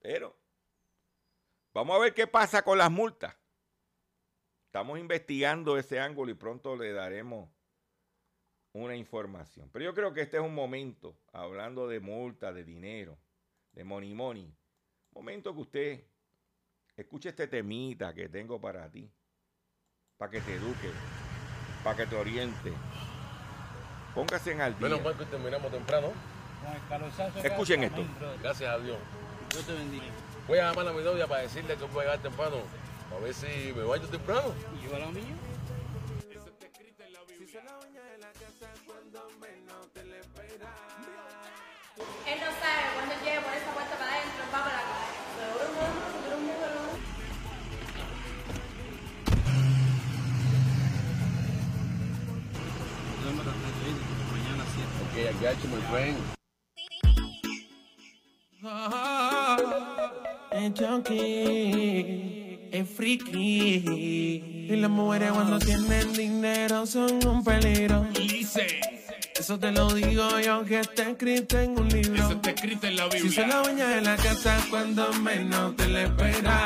Pero 0.00 0.34
vamos 1.74 1.96
a 1.96 2.00
ver 2.00 2.14
qué 2.14 2.26
pasa 2.26 2.62
con 2.62 2.78
las 2.78 2.90
multas. 2.90 3.41
Estamos 4.72 4.98
investigando 4.98 5.76
ese 5.76 6.00
ángulo 6.00 6.32
y 6.32 6.34
pronto 6.34 6.76
le 6.76 6.94
daremos 6.94 7.46
una 8.72 8.96
información. 8.96 9.68
Pero 9.70 9.84
yo 9.84 9.94
creo 9.94 10.14
que 10.14 10.22
este 10.22 10.38
es 10.38 10.42
un 10.42 10.54
momento, 10.54 11.14
hablando 11.30 11.86
de 11.88 12.00
multa, 12.00 12.54
de 12.54 12.64
dinero, 12.64 13.18
de 13.72 13.84
money 13.84 14.14
money, 14.14 14.50
momento 15.10 15.52
que 15.54 15.60
usted 15.60 16.04
escuche 16.96 17.28
este 17.28 17.48
temita 17.48 18.14
que 18.14 18.30
tengo 18.30 18.58
para 18.58 18.90
ti, 18.90 19.12
para 20.16 20.30
que 20.30 20.40
te 20.40 20.54
eduque, 20.54 20.90
para 21.84 21.98
que 21.98 22.06
te 22.06 22.16
oriente. 22.16 22.72
Póngase 24.14 24.52
en 24.52 24.62
al 24.62 24.78
día. 24.78 24.88
Menos 24.88 25.04
mal 25.04 25.18
que 25.18 25.26
terminamos 25.26 25.70
temprano. 25.70 26.12
Escuchen 27.44 27.84
esto. 27.84 28.06
Gracias 28.40 28.74
a 28.74 28.78
Dios. 28.78 28.96
Dios 29.50 29.66
te 29.66 29.74
bendiga. 29.74 30.06
Voy 30.48 30.58
a 30.60 30.70
llamar 30.70 30.88
a 30.88 30.92
mi 30.94 31.02
novia 31.02 31.26
para 31.26 31.42
decirle 31.42 31.76
que 31.76 31.84
voy 31.84 32.06
a 32.06 32.12
llegar 32.12 32.22
temprano. 32.22 32.56
A 33.14 33.18
ver 33.20 33.34
si 33.34 33.72
me 33.76 33.82
baño 33.84 34.06
temprano. 34.08 34.54
¿Y 34.74 34.84
yo 34.88 34.96
a 34.96 34.98
la 34.98 35.10
mía? 35.10 35.36
Él 42.26 42.38
no 42.40 42.46
sabe 42.46 42.82
cuando 42.94 43.14
llegue 43.22 43.40
por 43.40 43.52
esa 43.52 43.70
puerta 43.74 43.94
para 43.98 44.12
adentro, 44.12 44.42
va 44.52 44.60
para 44.64 44.76
la 44.76 44.82
calle. 44.82 45.12
Mañana 54.32 54.64
siete. 54.72 54.94
Ok, 55.02 55.14
I 55.18 55.32
got 55.42 55.56
you, 55.62 55.68
my 55.68 55.80
friend. 55.90 56.18
Junkie, 60.74 62.41
es 62.72 62.88
friki. 62.88 63.82
Y 64.70 64.76
las 64.76 64.90
mujeres 64.90 65.32
cuando 65.32 65.58
tienen 65.58 66.12
dinero 66.12 66.86
son 66.86 67.24
un 67.26 67.44
peligro. 67.44 68.06
Dice, 68.14 68.80
Eso 69.38 69.58
te 69.58 69.72
lo 69.72 69.92
digo 69.92 70.38
yo 70.40 70.64
que 70.64 70.80
está 70.80 71.10
escrito 71.10 71.58
en 71.60 71.78
un 71.78 71.88
libro. 71.88 72.14
eso 72.22 72.32
está 72.32 72.50
escrito 72.50 72.86
en 72.86 72.96
la 72.96 73.10
Si 73.10 73.16
Biblia. 73.22 73.32
se 73.42 73.46
la 73.46 73.60
baña 73.60 73.86
de 73.88 74.00
la 74.00 74.16
casa 74.16 74.58
cuando 74.70 75.12
menos 75.14 75.76
te 75.76 75.86
le 75.88 76.04
esperas. 76.04 76.62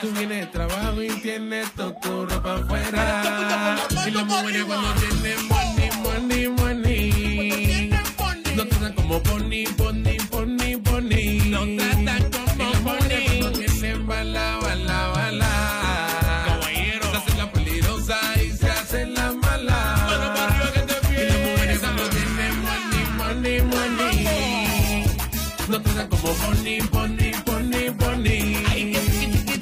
Tú 0.00 0.10
vienes 0.12 0.40
de 0.40 0.46
trabajo 0.46 1.02
y 1.02 1.08
tienes 1.20 1.70
toda 1.72 1.98
tu 2.00 2.26
ropa 2.26 2.54
afuera. 2.54 3.76
Y 4.06 4.10
las 4.10 4.26
mujeres 4.26 4.64
cuando 4.64 4.92
tienen 4.94 5.48
money, 5.48 5.90
money, 6.02 6.48
money. 6.48 7.90
No 8.56 8.66
tratan 8.66 8.92
como 8.94 9.22
pony, 9.22 9.64
pony, 9.76 10.16
pony, 10.30 10.76
pony. 10.76 11.40
No 11.48 11.60
tratan 11.76 12.30
como 12.30 12.72
pony. 12.84 13.40
Cuando 13.40 13.58
tienen 13.58 14.06
bala, 14.06 14.58
pony, 28.24 28.54
pony. 28.64 29.04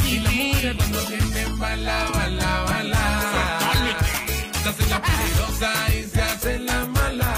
Y 0.09 0.19
las 0.19 0.35
mujeres 0.35 0.77
cuando 0.77 0.99
tienen 1.05 1.59
bala, 1.59 2.11
bala, 2.15 2.65
bala. 2.65 3.59
Se 4.63 4.69
hacen 4.69 4.91
la 4.91 5.03
peligrosa 5.03 5.73
y 5.89 6.03
se 6.05 6.23
hacen 6.23 6.67
la 6.67 6.85
mala. 6.87 7.35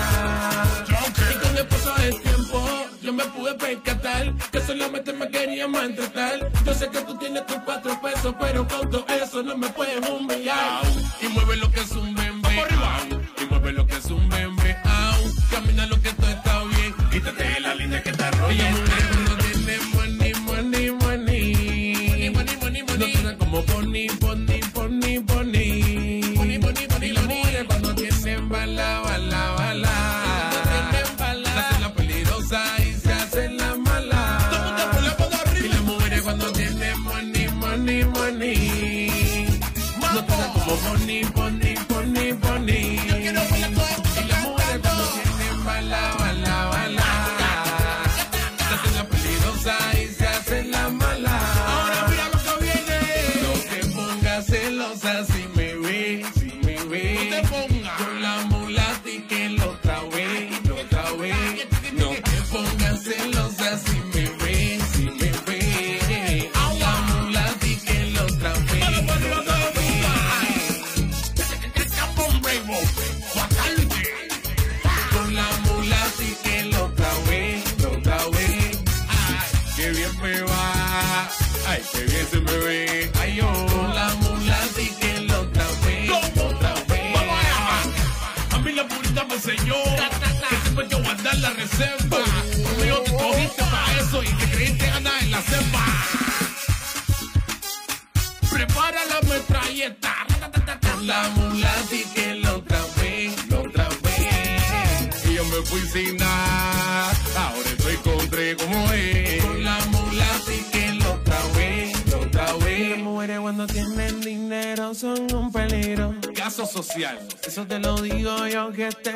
Y 0.89 1.47
con 1.47 1.57
el 1.57 1.67
paso 1.67 1.95
del 1.95 2.21
tiempo 2.21 2.69
yo 3.03 3.13
me 3.13 3.25
pude 3.25 3.55
percatar 3.55 4.35
que 4.53 4.61
solamente 4.61 5.13
me 5.13 5.29
quería 5.31 5.69
maltratar. 5.69 6.51
Yo 6.65 6.75
sé 6.75 6.89
que 6.91 7.01
tú 7.03 7.17
tienes 7.19 7.47
tus 7.47 7.59
cuatro 7.65 8.01
pesos, 8.01 8.35
pero 8.41 8.67
con 8.67 8.91
todo 8.91 9.07
eso 9.09 9.43
no 9.43 9.57
me 9.57 9.69
puedes 9.69 10.09
humillar. 10.09 10.83
Y 11.23 11.29
mueve 11.29 11.57
lo 11.57 11.71
que 11.71 11.81
es 11.81 11.93
un 11.93 12.15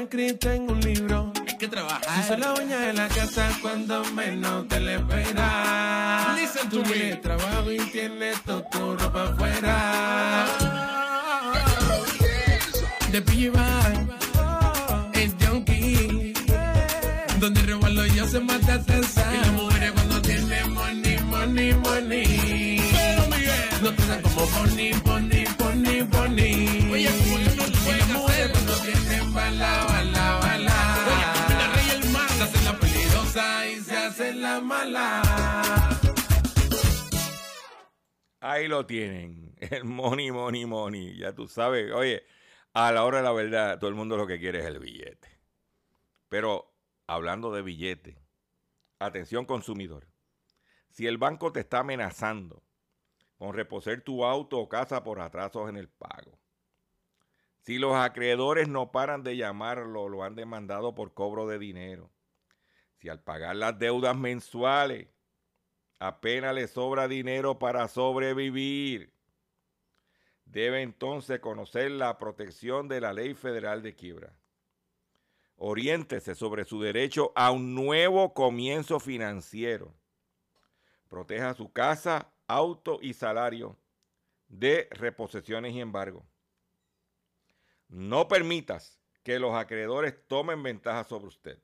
escrito 0.08 0.50
en 0.50 0.70
un 0.70 0.80
libro. 0.80 1.32
Hay 1.46 1.56
que 1.58 1.68
trabajar. 1.68 2.24
Soy 2.26 2.38
la 2.38 2.54
uña 2.54 2.78
de 2.80 2.92
la 2.94 3.08
casa 3.08 3.50
cuando 3.60 4.02
menos 4.14 4.66
te 4.68 4.80
le 4.80 4.94
esperas. 4.94 6.40
Listen 6.40 6.70
to 6.70 6.82
me. 6.84 7.16
trabajo 7.16 7.70
y 7.70 7.78
tienes 7.90 8.42
toda 8.42 8.70
tu 8.70 8.96
ropa 8.96 9.24
afuera. 9.24 10.46
De 13.12 13.20
PJ 13.20 13.52
el 15.12 15.34
junkie. 15.46 16.32
Donde 17.38 17.60
robarlo 17.62 18.06
ya 18.06 18.26
se 18.26 18.40
mata 18.40 18.74
a 18.74 19.34
Y 19.34 19.36
las 19.36 19.52
mujeres 19.52 19.92
cuando 19.92 20.22
tienen 20.22 20.72
money, 20.72 21.18
money, 21.18 21.74
money. 21.74 22.80
Pero 22.92 23.26
Miguel. 23.26 23.82
No 23.82 23.92
tratan 23.92 24.22
como 24.22 24.46
pony, 24.46 24.90
pony, 25.04 25.27
la 34.58 34.64
mala. 34.64 35.22
Ahí 38.40 38.68
lo 38.68 38.86
tienen. 38.86 39.54
El 39.58 39.84
money, 39.84 40.30
money, 40.30 40.66
money. 40.66 41.18
Ya 41.18 41.34
tú 41.34 41.48
sabes, 41.48 41.92
oye, 41.92 42.24
a 42.72 42.92
la 42.92 43.04
hora 43.04 43.18
de 43.18 43.24
la 43.24 43.32
verdad, 43.32 43.78
todo 43.78 43.90
el 43.90 43.96
mundo 43.96 44.16
lo 44.16 44.26
que 44.26 44.38
quiere 44.38 44.60
es 44.60 44.66
el 44.66 44.78
billete. 44.78 45.28
Pero 46.28 46.72
hablando 47.06 47.52
de 47.52 47.62
billete, 47.62 48.22
atención 48.98 49.46
consumidor. 49.46 50.06
Si 50.88 51.06
el 51.06 51.18
banco 51.18 51.52
te 51.52 51.60
está 51.60 51.80
amenazando 51.80 52.62
con 53.36 53.54
reposer 53.54 54.02
tu 54.02 54.24
auto 54.24 54.58
o 54.58 54.68
casa 54.68 55.02
por 55.02 55.20
atrasos 55.20 55.68
en 55.68 55.76
el 55.76 55.88
pago, 55.88 56.38
si 57.58 57.78
los 57.78 57.94
acreedores 57.96 58.68
no 58.68 58.92
paran 58.92 59.22
de 59.22 59.36
llamarlo, 59.36 60.08
lo 60.08 60.22
han 60.22 60.34
demandado 60.34 60.94
por 60.94 61.14
cobro 61.14 61.46
de 61.46 61.58
dinero, 61.58 62.10
si 62.98 63.08
al 63.08 63.20
pagar 63.20 63.56
las 63.56 63.78
deudas 63.78 64.16
mensuales 64.16 65.08
apenas 65.98 66.54
le 66.54 66.66
sobra 66.68 67.08
dinero 67.08 67.58
para 67.58 67.88
sobrevivir, 67.88 69.12
debe 70.44 70.82
entonces 70.82 71.40
conocer 71.40 71.90
la 71.90 72.18
protección 72.18 72.88
de 72.88 73.00
la 73.00 73.12
ley 73.12 73.34
federal 73.34 73.82
de 73.82 73.94
quiebra. 73.94 74.36
Oriéntese 75.56 76.34
sobre 76.34 76.64
su 76.64 76.80
derecho 76.80 77.32
a 77.34 77.50
un 77.50 77.74
nuevo 77.74 78.32
comienzo 78.32 79.00
financiero. 79.00 79.94
Proteja 81.08 81.54
su 81.54 81.72
casa, 81.72 82.32
auto 82.46 82.98
y 83.02 83.14
salario 83.14 83.76
de 84.48 84.88
reposiciones 84.90 85.74
y 85.74 85.80
embargo. 85.80 86.26
No 87.88 88.28
permitas 88.28 89.00
que 89.22 89.38
los 89.38 89.54
acreedores 89.54 90.14
tomen 90.26 90.62
ventaja 90.62 91.04
sobre 91.04 91.26
usted. 91.26 91.58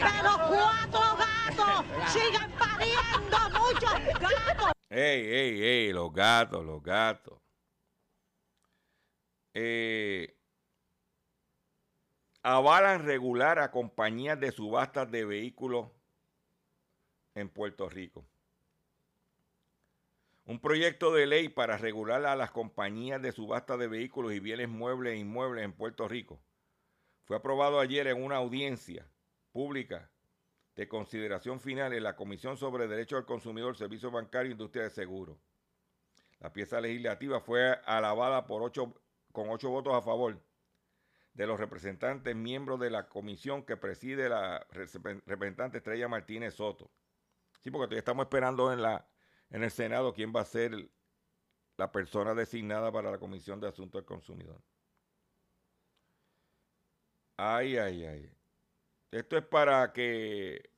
¡Pero 0.00 0.30
cuatro 0.48 1.00
gatos! 1.16 2.12
¡Sigan 2.12 2.50
pariendo 2.52 3.38
muchos 3.58 4.20
gatos! 4.20 4.72
¡Ey, 4.88 5.26
ey, 5.26 5.62
ey! 5.62 5.92
Los 5.92 6.12
gatos, 6.12 6.64
los 6.64 6.82
gatos. 6.82 7.38
Eh, 9.54 10.34
avalan 12.42 13.04
regular 13.04 13.58
a 13.58 13.70
compañías 13.70 14.40
de 14.40 14.50
subastas 14.50 15.10
de 15.10 15.24
vehículos 15.24 15.90
en 17.34 17.50
Puerto 17.50 17.88
Rico. 17.88 18.26
Un 20.44 20.58
proyecto 20.58 21.12
de 21.12 21.26
ley 21.26 21.48
para 21.48 21.76
regular 21.76 22.24
a 22.24 22.34
las 22.34 22.50
compañías 22.50 23.20
de 23.20 23.32
subasta 23.32 23.76
de 23.76 23.88
vehículos 23.88 24.32
y 24.32 24.40
bienes 24.40 24.68
muebles 24.68 25.14
e 25.14 25.18
inmuebles 25.18 25.64
en 25.64 25.72
Puerto 25.72 26.08
Rico 26.08 26.40
fue 27.24 27.36
aprobado 27.36 27.78
ayer 27.78 28.08
en 28.08 28.22
una 28.22 28.36
audiencia 28.36 29.06
pública 29.52 30.10
de 30.74 30.88
consideración 30.88 31.60
final 31.60 31.92
en 31.92 32.02
la 32.02 32.16
Comisión 32.16 32.56
sobre 32.56 32.88
Derecho 32.88 33.16
al 33.16 33.26
Consumidor, 33.26 33.76
Servicios 33.76 34.10
Bancarios 34.10 34.50
e 34.50 34.52
Industria 34.52 34.84
de 34.84 34.90
Seguros. 34.90 35.36
La 36.40 36.52
pieza 36.52 36.80
legislativa 36.80 37.40
fue 37.40 37.78
alabada 37.84 38.46
por 38.46 38.62
ocho, 38.62 39.00
con 39.30 39.48
ocho 39.50 39.70
votos 39.70 39.94
a 39.94 40.02
favor 40.02 40.42
de 41.34 41.46
los 41.46 41.58
representantes 41.58 42.34
miembros 42.34 42.80
de 42.80 42.90
la 42.90 43.08
comisión 43.08 43.64
que 43.64 43.76
preside 43.76 44.28
la 44.28 44.66
representante 44.70 45.78
Estrella 45.78 46.08
Martínez 46.08 46.54
Soto. 46.54 46.90
Sí, 47.60 47.70
porque 47.70 47.86
todavía 47.86 47.98
estamos 48.00 48.24
esperando 48.24 48.72
en, 48.72 48.82
la, 48.82 49.06
en 49.50 49.62
el 49.62 49.70
Senado 49.70 50.12
quién 50.12 50.32
va 50.34 50.40
a 50.40 50.44
ser 50.44 50.90
la 51.76 51.92
persona 51.92 52.34
designada 52.34 52.90
para 52.92 53.10
la 53.10 53.18
Comisión 53.18 53.60
de 53.60 53.68
Asuntos 53.68 54.00
del 54.00 54.06
Consumidor. 54.06 54.60
Ay, 57.36 57.76
ay, 57.76 58.04
ay. 58.04 58.41
Esto 59.12 59.36
es 59.36 59.44
para 59.44 59.92
que 59.92 60.70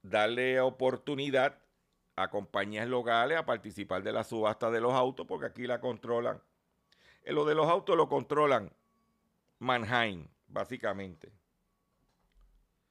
darle 0.00 0.60
oportunidad 0.60 1.58
a 2.14 2.30
compañías 2.30 2.86
locales 2.86 3.36
a 3.36 3.44
participar 3.44 4.04
de 4.04 4.12
la 4.12 4.22
subasta 4.22 4.70
de 4.70 4.80
los 4.80 4.92
autos, 4.92 5.26
porque 5.26 5.46
aquí 5.46 5.66
la 5.66 5.80
controlan. 5.80 6.40
En 7.24 7.34
lo 7.34 7.44
de 7.44 7.56
los 7.56 7.66
autos 7.66 7.96
lo 7.96 8.08
controlan 8.08 8.72
Mannheim, 9.58 10.28
básicamente. 10.46 11.32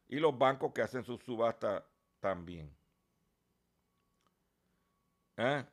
Y 0.10 0.20
los 0.20 0.38
bancos 0.38 0.74
que 0.74 0.82
hacen 0.82 1.06
sus 1.06 1.24
subastas 1.24 1.82
también. 2.20 2.70
¿Eh? 5.38 5.66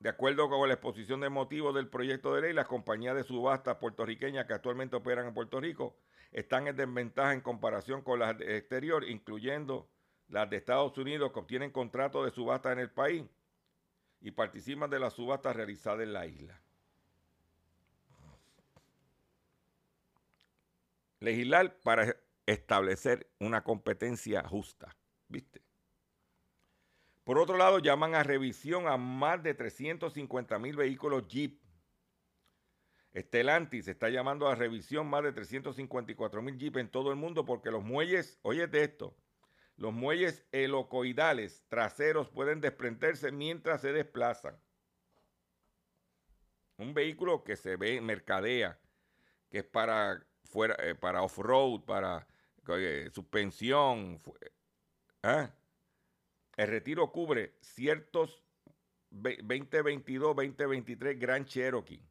De 0.00 0.08
acuerdo 0.08 0.48
con 0.48 0.66
la 0.66 0.74
exposición 0.74 1.20
de 1.20 1.28
motivos 1.28 1.74
del 1.76 1.88
proyecto 1.88 2.34
de 2.34 2.42
ley, 2.42 2.52
las 2.52 2.66
compañías 2.66 3.14
de 3.14 3.22
subastas 3.22 3.76
puertorriqueñas 3.76 4.46
que 4.46 4.54
actualmente 4.54 4.96
operan 4.96 5.28
en 5.28 5.34
Puerto 5.34 5.60
Rico 5.60 5.96
están 6.32 6.68
en 6.68 6.76
desventaja 6.76 7.32
en 7.32 7.40
comparación 7.40 8.02
con 8.02 8.18
las 8.18 8.38
de 8.38 8.56
exterior, 8.56 9.08
incluyendo 9.08 9.88
las 10.28 10.48
de 10.50 10.56
Estados 10.56 10.96
Unidos 10.98 11.32
que 11.32 11.38
obtienen 11.38 11.70
contratos 11.70 12.24
de 12.24 12.30
subasta 12.30 12.72
en 12.72 12.80
el 12.80 12.90
país 12.90 13.24
y 14.20 14.30
participan 14.30 14.90
de 14.90 14.98
las 14.98 15.14
subastas 15.14 15.56
realizadas 15.56 16.00
en 16.00 16.12
la 16.12 16.26
isla. 16.26 16.60
Legislar 21.20 21.76
para 21.80 22.16
establecer 22.46 23.28
una 23.40 23.64
competencia 23.64 24.46
justa, 24.46 24.94
¿viste? 25.28 25.62
Por 27.24 27.38
otro 27.38 27.56
lado, 27.56 27.78
llaman 27.78 28.14
a 28.14 28.22
revisión 28.22 28.86
a 28.88 28.96
más 28.96 29.42
de 29.42 29.52
350 29.52 30.58
mil 30.58 30.76
vehículos 30.76 31.28
Jeep 31.28 31.60
Estelantis 33.18 33.88
está 33.88 34.10
llamando 34.10 34.46
a 34.46 34.54
revisión 34.54 35.08
más 35.08 35.24
de 35.24 35.32
354 35.32 36.40
mil 36.40 36.56
Jeep 36.56 36.76
en 36.76 36.88
todo 36.88 37.10
el 37.10 37.16
mundo 37.16 37.44
porque 37.44 37.70
los 37.70 37.82
muelles, 37.82 38.38
oye 38.42 38.68
de 38.68 38.84
esto, 38.84 39.16
los 39.76 39.92
muelles 39.92 40.46
helicoidales 40.52 41.64
traseros 41.68 42.30
pueden 42.30 42.60
desprenderse 42.60 43.32
mientras 43.32 43.80
se 43.80 43.92
desplazan. 43.92 44.56
Un 46.76 46.94
vehículo 46.94 47.42
que 47.42 47.56
se 47.56 47.76
ve, 47.76 48.00
mercadea, 48.00 48.78
que 49.50 49.58
es 49.58 49.64
para, 49.64 50.24
fuera, 50.44 50.76
eh, 50.78 50.94
para 50.94 51.22
off-road, 51.22 51.84
para 51.84 52.24
eh, 52.68 53.10
suspensión. 53.12 54.22
¿ah? 55.24 55.50
El 56.56 56.68
retiro 56.68 57.10
cubre 57.10 57.56
ciertos 57.60 58.44
2022-2023 59.10 61.18
Grand 61.18 61.46
Cherokee 61.46 62.07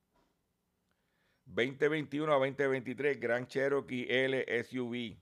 2021 1.48 2.32
a 2.32 2.36
2023 2.36 3.20
Grand 3.20 3.48
Cherokee 3.48 4.06
L 4.10 4.64
SUV. 4.64 5.18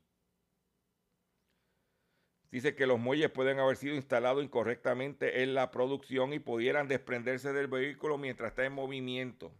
Dice 2.51 2.75
que 2.75 2.87
los 2.87 2.99
muelles 2.99 3.31
pueden 3.31 3.59
haber 3.59 3.75
sido 3.75 3.95
instalados 3.95 4.43
incorrectamente 4.43 5.43
en 5.43 5.53
la 5.53 5.71
producción 5.71 6.33
y 6.33 6.39
pudieran 6.39 6.87
desprenderse 6.87 7.51
del 7.51 7.67
vehículo 7.67 8.17
mientras 8.17 8.51
está 8.51 8.65
en 8.65 8.73
movimiento. 8.73 9.51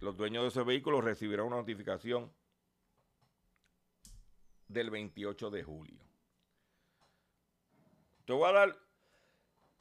Los 0.00 0.16
dueños 0.16 0.42
de 0.44 0.48
ese 0.48 0.62
vehículo 0.62 1.00
recibirán 1.00 1.46
una 1.46 1.56
notificación 1.56 2.32
del 4.68 4.90
28 4.90 5.50
de 5.50 5.62
julio. 5.62 6.00
Te 8.24 8.32
voy 8.32 8.48
a 8.48 8.52
dar, 8.52 8.78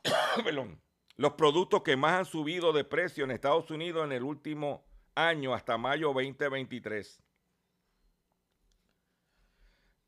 perdón, 0.44 0.82
los 1.18 1.34
productos 1.34 1.84
que 1.84 1.96
más 1.96 2.14
han 2.14 2.26
subido 2.26 2.74
de 2.74 2.84
precio 2.84 3.24
en 3.24 3.32
Estados 3.32 3.72
Unidos 3.72 4.06
en 4.06 4.12
el 4.12 4.24
último 4.24 4.86
año 5.16 5.54
hasta 5.54 5.78
mayo 5.78 6.08
2023. 6.08 7.22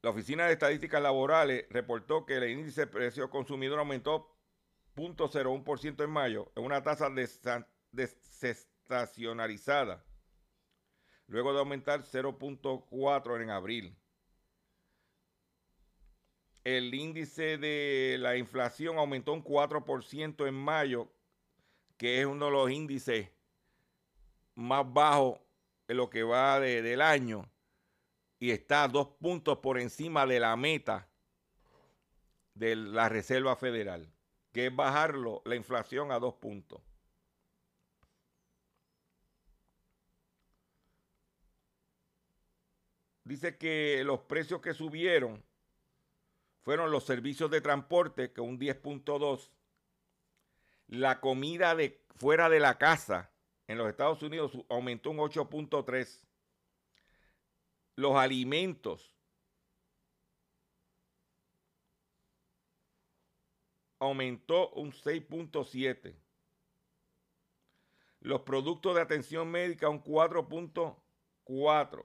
La 0.01 0.09
Oficina 0.11 0.45
de 0.45 0.53
Estadísticas 0.53 1.01
Laborales 1.01 1.65
reportó 1.69 2.25
que 2.25 2.35
el 2.35 2.49
índice 2.49 2.81
de 2.81 2.87
precio 2.87 3.29
consumidor 3.29 3.79
aumentó 3.79 4.35
0.01% 4.95 6.03
en 6.03 6.09
mayo, 6.09 6.51
en 6.55 6.65
una 6.65 6.83
tasa 6.83 7.09
desestacionalizada, 7.91 10.03
luego 11.27 11.53
de 11.53 11.59
aumentar 11.59 12.03
0.4 12.03 13.41
en 13.41 13.49
abril. 13.49 13.96
El 16.67 16.93
índice 16.93 17.57
de 17.57 18.17
la 18.19 18.35
inflación 18.35 18.97
aumentó 18.97 19.31
un 19.31 19.41
4% 19.41 20.45
en 20.47 20.53
mayo, 20.53 21.07
que 21.95 22.19
es 22.19 22.25
uno 22.25 22.47
de 22.47 22.51
los 22.51 22.69
índices 22.69 23.29
más 24.53 24.83
bajos 24.91 25.39
en 25.87 25.95
lo 25.95 26.09
que 26.09 26.23
va 26.23 26.59
de- 26.59 26.81
del 26.81 27.01
año 27.01 27.49
y 28.37 28.51
está 28.51 28.85
dos 28.89 29.07
puntos 29.07 29.59
por 29.59 29.79
encima 29.79 30.25
de 30.25 30.41
la 30.41 30.57
meta 30.57 31.07
de 32.53 32.75
la 32.75 33.07
Reserva 33.07 33.55
Federal, 33.55 34.11
que 34.51 34.65
es 34.65 34.75
bajarlo 34.75 35.41
la 35.45 35.55
inflación 35.55 36.11
a 36.11 36.19
dos 36.19 36.33
puntos. 36.33 36.81
Dice 43.23 43.57
que 43.57 44.03
los 44.03 44.19
precios 44.19 44.59
que 44.59 44.73
subieron 44.73 45.46
fueron 46.67 46.91
los 46.91 47.05
servicios 47.05 47.49
de 47.49 47.61
transporte, 47.61 48.33
que 48.33 48.41
un 48.41 48.59
10.2, 48.59 49.51
la 50.87 51.21
comida 51.21 51.73
de 51.75 52.03
fuera 52.17 52.49
de 52.49 52.59
la 52.59 52.77
casa 52.77 53.31
en 53.67 53.77
los 53.77 53.87
Estados 53.87 54.21
Unidos 54.21 54.51
aumentó 54.67 55.11
un 55.11 55.19
8.3, 55.19 56.27
los 57.95 58.17
alimentos 58.17 59.15
aumentó 63.99 64.71
un 64.71 64.91
6.7. 64.91 66.17
Los 68.19 68.41
productos 68.41 68.93
de 68.93 69.01
atención 69.03 69.49
médica 69.49 69.87
un 69.87 70.03
4.4. 70.03 72.03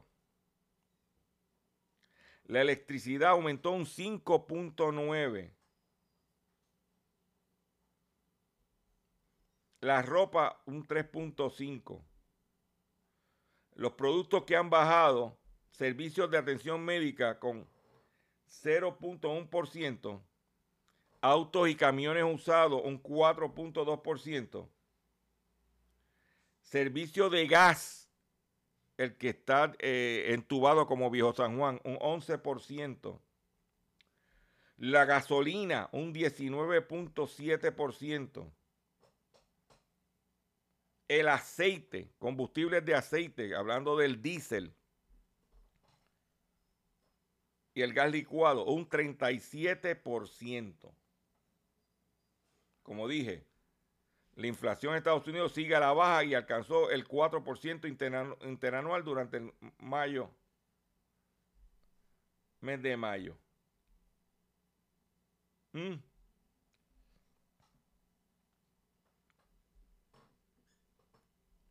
La 2.44 2.60
electricidad 2.60 3.30
aumentó 3.30 3.70
un 3.70 3.86
5.9. 3.86 5.52
La 9.80 10.02
ropa 10.02 10.62
un 10.66 10.86
3.5. 10.86 12.02
Los 13.74 13.92
productos 13.92 14.44
que 14.44 14.56
han 14.56 14.70
bajado, 14.70 15.38
servicios 15.70 16.30
de 16.30 16.38
atención 16.38 16.84
médica 16.84 17.38
con 17.38 17.66
0.1%, 18.48 20.22
autos 21.20 21.68
y 21.68 21.74
camiones 21.74 22.24
usados 22.24 22.82
un 22.84 23.02
4.2%, 23.02 24.68
servicio 26.60 27.30
de 27.30 27.46
gas, 27.46 28.01
el 29.02 29.16
que 29.16 29.30
está 29.30 29.72
eh, 29.80 30.26
entubado 30.28 30.86
como 30.86 31.10
Viejo 31.10 31.32
San 31.32 31.58
Juan, 31.58 31.80
un 31.84 31.96
11%, 31.96 33.20
la 34.76 35.04
gasolina 35.04 35.88
un 35.92 36.14
19.7%, 36.14 38.52
el 41.08 41.28
aceite, 41.28 42.12
combustibles 42.18 42.84
de 42.84 42.94
aceite, 42.94 43.52
hablando 43.54 43.96
del 43.96 44.22
diésel, 44.22 44.74
y 47.74 47.82
el 47.82 47.92
gas 47.94 48.12
licuado, 48.12 48.66
un 48.66 48.88
37%. 48.88 50.94
Como 52.82 53.08
dije, 53.08 53.46
la 54.34 54.46
inflación 54.46 54.92
en 54.92 54.98
Estados 54.98 55.26
Unidos 55.26 55.52
sigue 55.52 55.74
a 55.74 55.80
la 55.80 55.92
baja 55.92 56.24
y 56.24 56.34
alcanzó 56.34 56.90
el 56.90 57.06
4% 57.06 57.86
interanu- 57.88 58.36
interanual 58.46 59.04
durante 59.04 59.36
el 59.38 59.52
mayo, 59.78 60.30
mes 62.60 62.80
de 62.82 62.96
mayo. 62.96 63.36
Mm. 65.74 65.96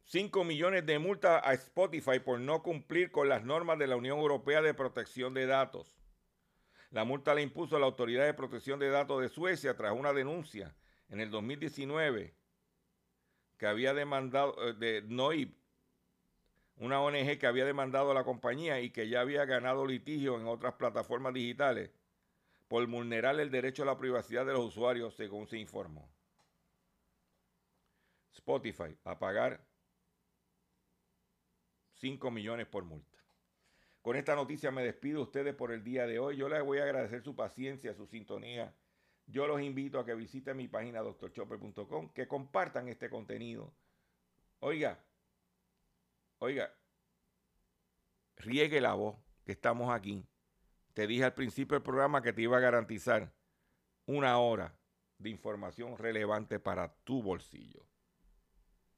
Cinco 0.04 0.44
millones 0.44 0.86
de 0.86 1.00
multas 1.00 1.42
a 1.46 1.54
Spotify 1.54 2.20
por 2.20 2.40
no 2.40 2.62
cumplir 2.62 3.12
con 3.12 3.30
las 3.30 3.44
normas 3.44 3.80
de 3.80 3.88
la 3.88 3.96
Unión 3.96 4.20
Europea 4.20 4.62
de 4.62 4.74
Protección 4.74 5.34
de 5.34 5.46
Datos. 5.46 5.98
La 6.90 7.06
multa 7.06 7.34
la 7.34 7.42
impuso 7.42 7.80
la 7.80 7.86
Autoridad 7.86 8.26
de 8.26 8.34
Protección 8.34 8.78
de 8.80 8.90
Datos 8.90 9.22
de 9.22 9.30
Suecia 9.30 9.78
tras 9.78 9.94
una 9.94 10.12
denuncia 10.12 10.76
en 11.08 11.22
el 11.22 11.32
2019 11.32 12.36
que 13.62 13.68
había 13.68 13.94
demandado 13.94 14.56
eh, 14.68 14.74
de 14.74 15.04
NOIB, 15.04 15.54
una 16.78 17.00
ONG 17.00 17.38
que 17.38 17.46
había 17.46 17.64
demandado 17.64 18.10
a 18.10 18.16
la 18.16 18.24
compañía 18.24 18.82
y 18.82 18.90
que 18.90 19.08
ya 19.08 19.22
había 19.22 19.46
ganado 19.46 19.86
litigio 19.86 20.36
en 20.40 20.48
otras 20.48 20.74
plataformas 20.74 21.36
digitales 21.36 21.92
por 22.68 22.84
vulnerar 22.88 23.40
el 23.40 23.52
derecho 23.52 23.84
a 23.84 23.86
la 23.86 24.00
privacidad 24.00 24.48
de 24.48 24.54
los 24.54 24.66
usuarios, 24.66 25.16
según 25.16 25.46
se 25.46 25.60
informó. 25.60 26.12
Spotify 28.32 28.98
a 29.04 29.20
pagar 29.20 29.64
5 31.98 32.32
millones 32.32 32.66
por 32.66 32.84
multa. 32.84 33.20
Con 34.02 34.16
esta 34.16 34.36
noticia 34.36 34.72
me 34.72 34.84
despido 34.84 35.18
de 35.18 35.24
ustedes 35.24 35.54
por 35.54 35.72
el 35.72 35.84
día 35.84 36.08
de 36.08 36.18
hoy. 36.18 36.36
Yo 36.36 36.50
les 36.50 36.64
voy 36.64 36.80
a 36.80 36.84
agradecer 36.86 37.22
su 37.22 37.36
paciencia, 37.36 37.94
su 37.94 38.08
sintonía. 38.08 38.74
Yo 39.28 39.48
los 39.48 39.62
invito 39.62 40.00
a 40.00 40.06
que 40.06 40.16
visiten 40.16 40.58
mi 40.58 40.68
página 40.68 41.02
doctorchopper.com, 41.02 42.10
que 42.14 42.28
compartan 42.28 42.88
este 42.88 43.10
contenido. 43.10 43.74
Oiga, 44.60 45.04
oiga, 46.40 46.74
riegue 48.38 48.82
la 48.82 48.94
voz 48.94 49.18
que 49.46 49.54
estamos 49.54 49.94
aquí. 49.94 50.26
Te 50.94 51.08
dije 51.08 51.24
al 51.24 51.34
principio 51.34 51.76
del 51.76 51.84
programa 51.84 52.22
que 52.22 52.34
te 52.34 52.42
iba 52.42 52.58
a 52.58 52.62
garantizar 52.62 53.34
una 54.06 54.38
hora 54.40 54.78
de 55.18 55.30
información 55.30 55.98
relevante 55.98 56.60
para 56.60 56.94
tu 57.04 57.22
bolsillo. 57.22 57.86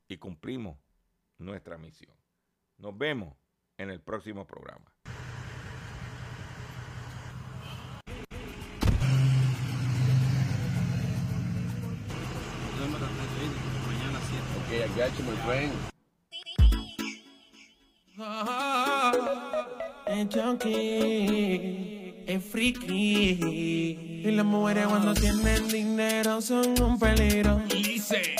Y 0.08 0.18
cumplimos 0.18 0.78
nuestra 1.38 1.78
misión. 1.78 2.16
Nos 2.78 2.98
vemos 2.98 3.36
en 3.78 3.90
el 3.90 4.02
próximo 4.02 4.46
programa. 4.48 4.94
I 14.96 14.98
got 14.98 15.18
you, 15.18 15.24
my 15.26 15.36
friend. 15.46 15.72
Es 20.06 20.28
junkie, 20.36 22.24
es 22.28 22.44
friki. 22.44 23.40
Y 24.26 24.32
las 24.32 24.46
mujeres 24.46 24.88
cuando 24.88 25.14
tienen 25.14 25.68
dinero 25.68 26.42
son 26.42 26.80
un 26.82 27.00
peligro. 27.00 27.62
Dice, 27.70 28.36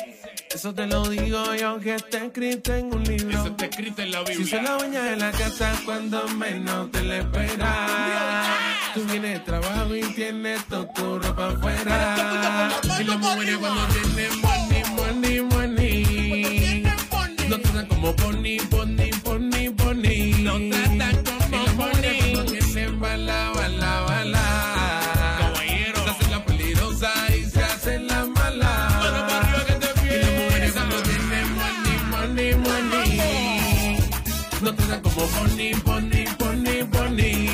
Eso 0.54 0.74
te 0.76 0.86
lo 0.86 1.10
digo 1.10 1.56
yo 1.56 1.80
que 1.80 1.96
está 1.96 2.26
escrito 2.26 2.74
en 2.76 2.94
un 2.94 3.04
libro. 3.04 3.30
eso 3.40 3.48
está 3.48 3.66
escrito 3.66 4.02
en 4.04 4.12
la 4.12 4.26
Si 4.26 4.34
Biblia. 4.38 4.48
se 4.58 4.62
la 4.62 4.76
baña 4.78 5.14
en 5.14 5.20
la 5.20 5.32
casa 5.32 5.74
cuando 5.86 6.28
menos 6.30 6.92
te 6.92 7.04
la 7.04 7.18
esperas. 7.18 8.48
Tú 8.94 9.04
vienes 9.06 9.34
de 9.34 9.40
trabajo 9.40 9.96
y 9.96 10.02
tienes 10.14 10.64
toda 10.66 10.94
tu 10.94 11.18
ropa 11.20 11.48
afuera. 11.50 12.70
Y 13.00 13.04
las 13.04 13.18
mujeres 13.18 13.58
cuando 13.58 13.82
tienen 13.88 14.42
como 18.04 18.16
pony, 18.18 18.58
pony, 18.70 19.10
pony, 19.24 19.70
pony. 19.70 20.34
No 20.44 20.60
tratan 20.60 21.24
como 21.24 21.66
pony. 21.78 22.34
Cuando 22.34 22.52
tienen 22.52 23.00
bala, 23.00 23.52
bala, 23.56 24.02
bala. 24.02 25.38
Caballero. 25.40 26.04
Se 26.04 26.10
hacen 26.10 26.32
la 26.32 26.46
peligrosa 26.46 27.14
y 27.34 27.46
se 27.46 27.64
hacen 27.64 28.08
la 28.08 28.26
mala. 28.26 28.90
Mano 29.00 29.28
pa' 29.28 29.40
arriba 29.40 29.66
que 29.68 29.74
te 29.76 30.16
Y 30.16 30.20
las 30.20 30.32
mujeres 30.32 30.74
tienen 30.74 31.56
tratan 34.76 35.02
como 35.02 35.26
pony, 35.28 35.72
pony, 35.86 36.26
pony, 36.38 36.84
pony. 36.92 37.53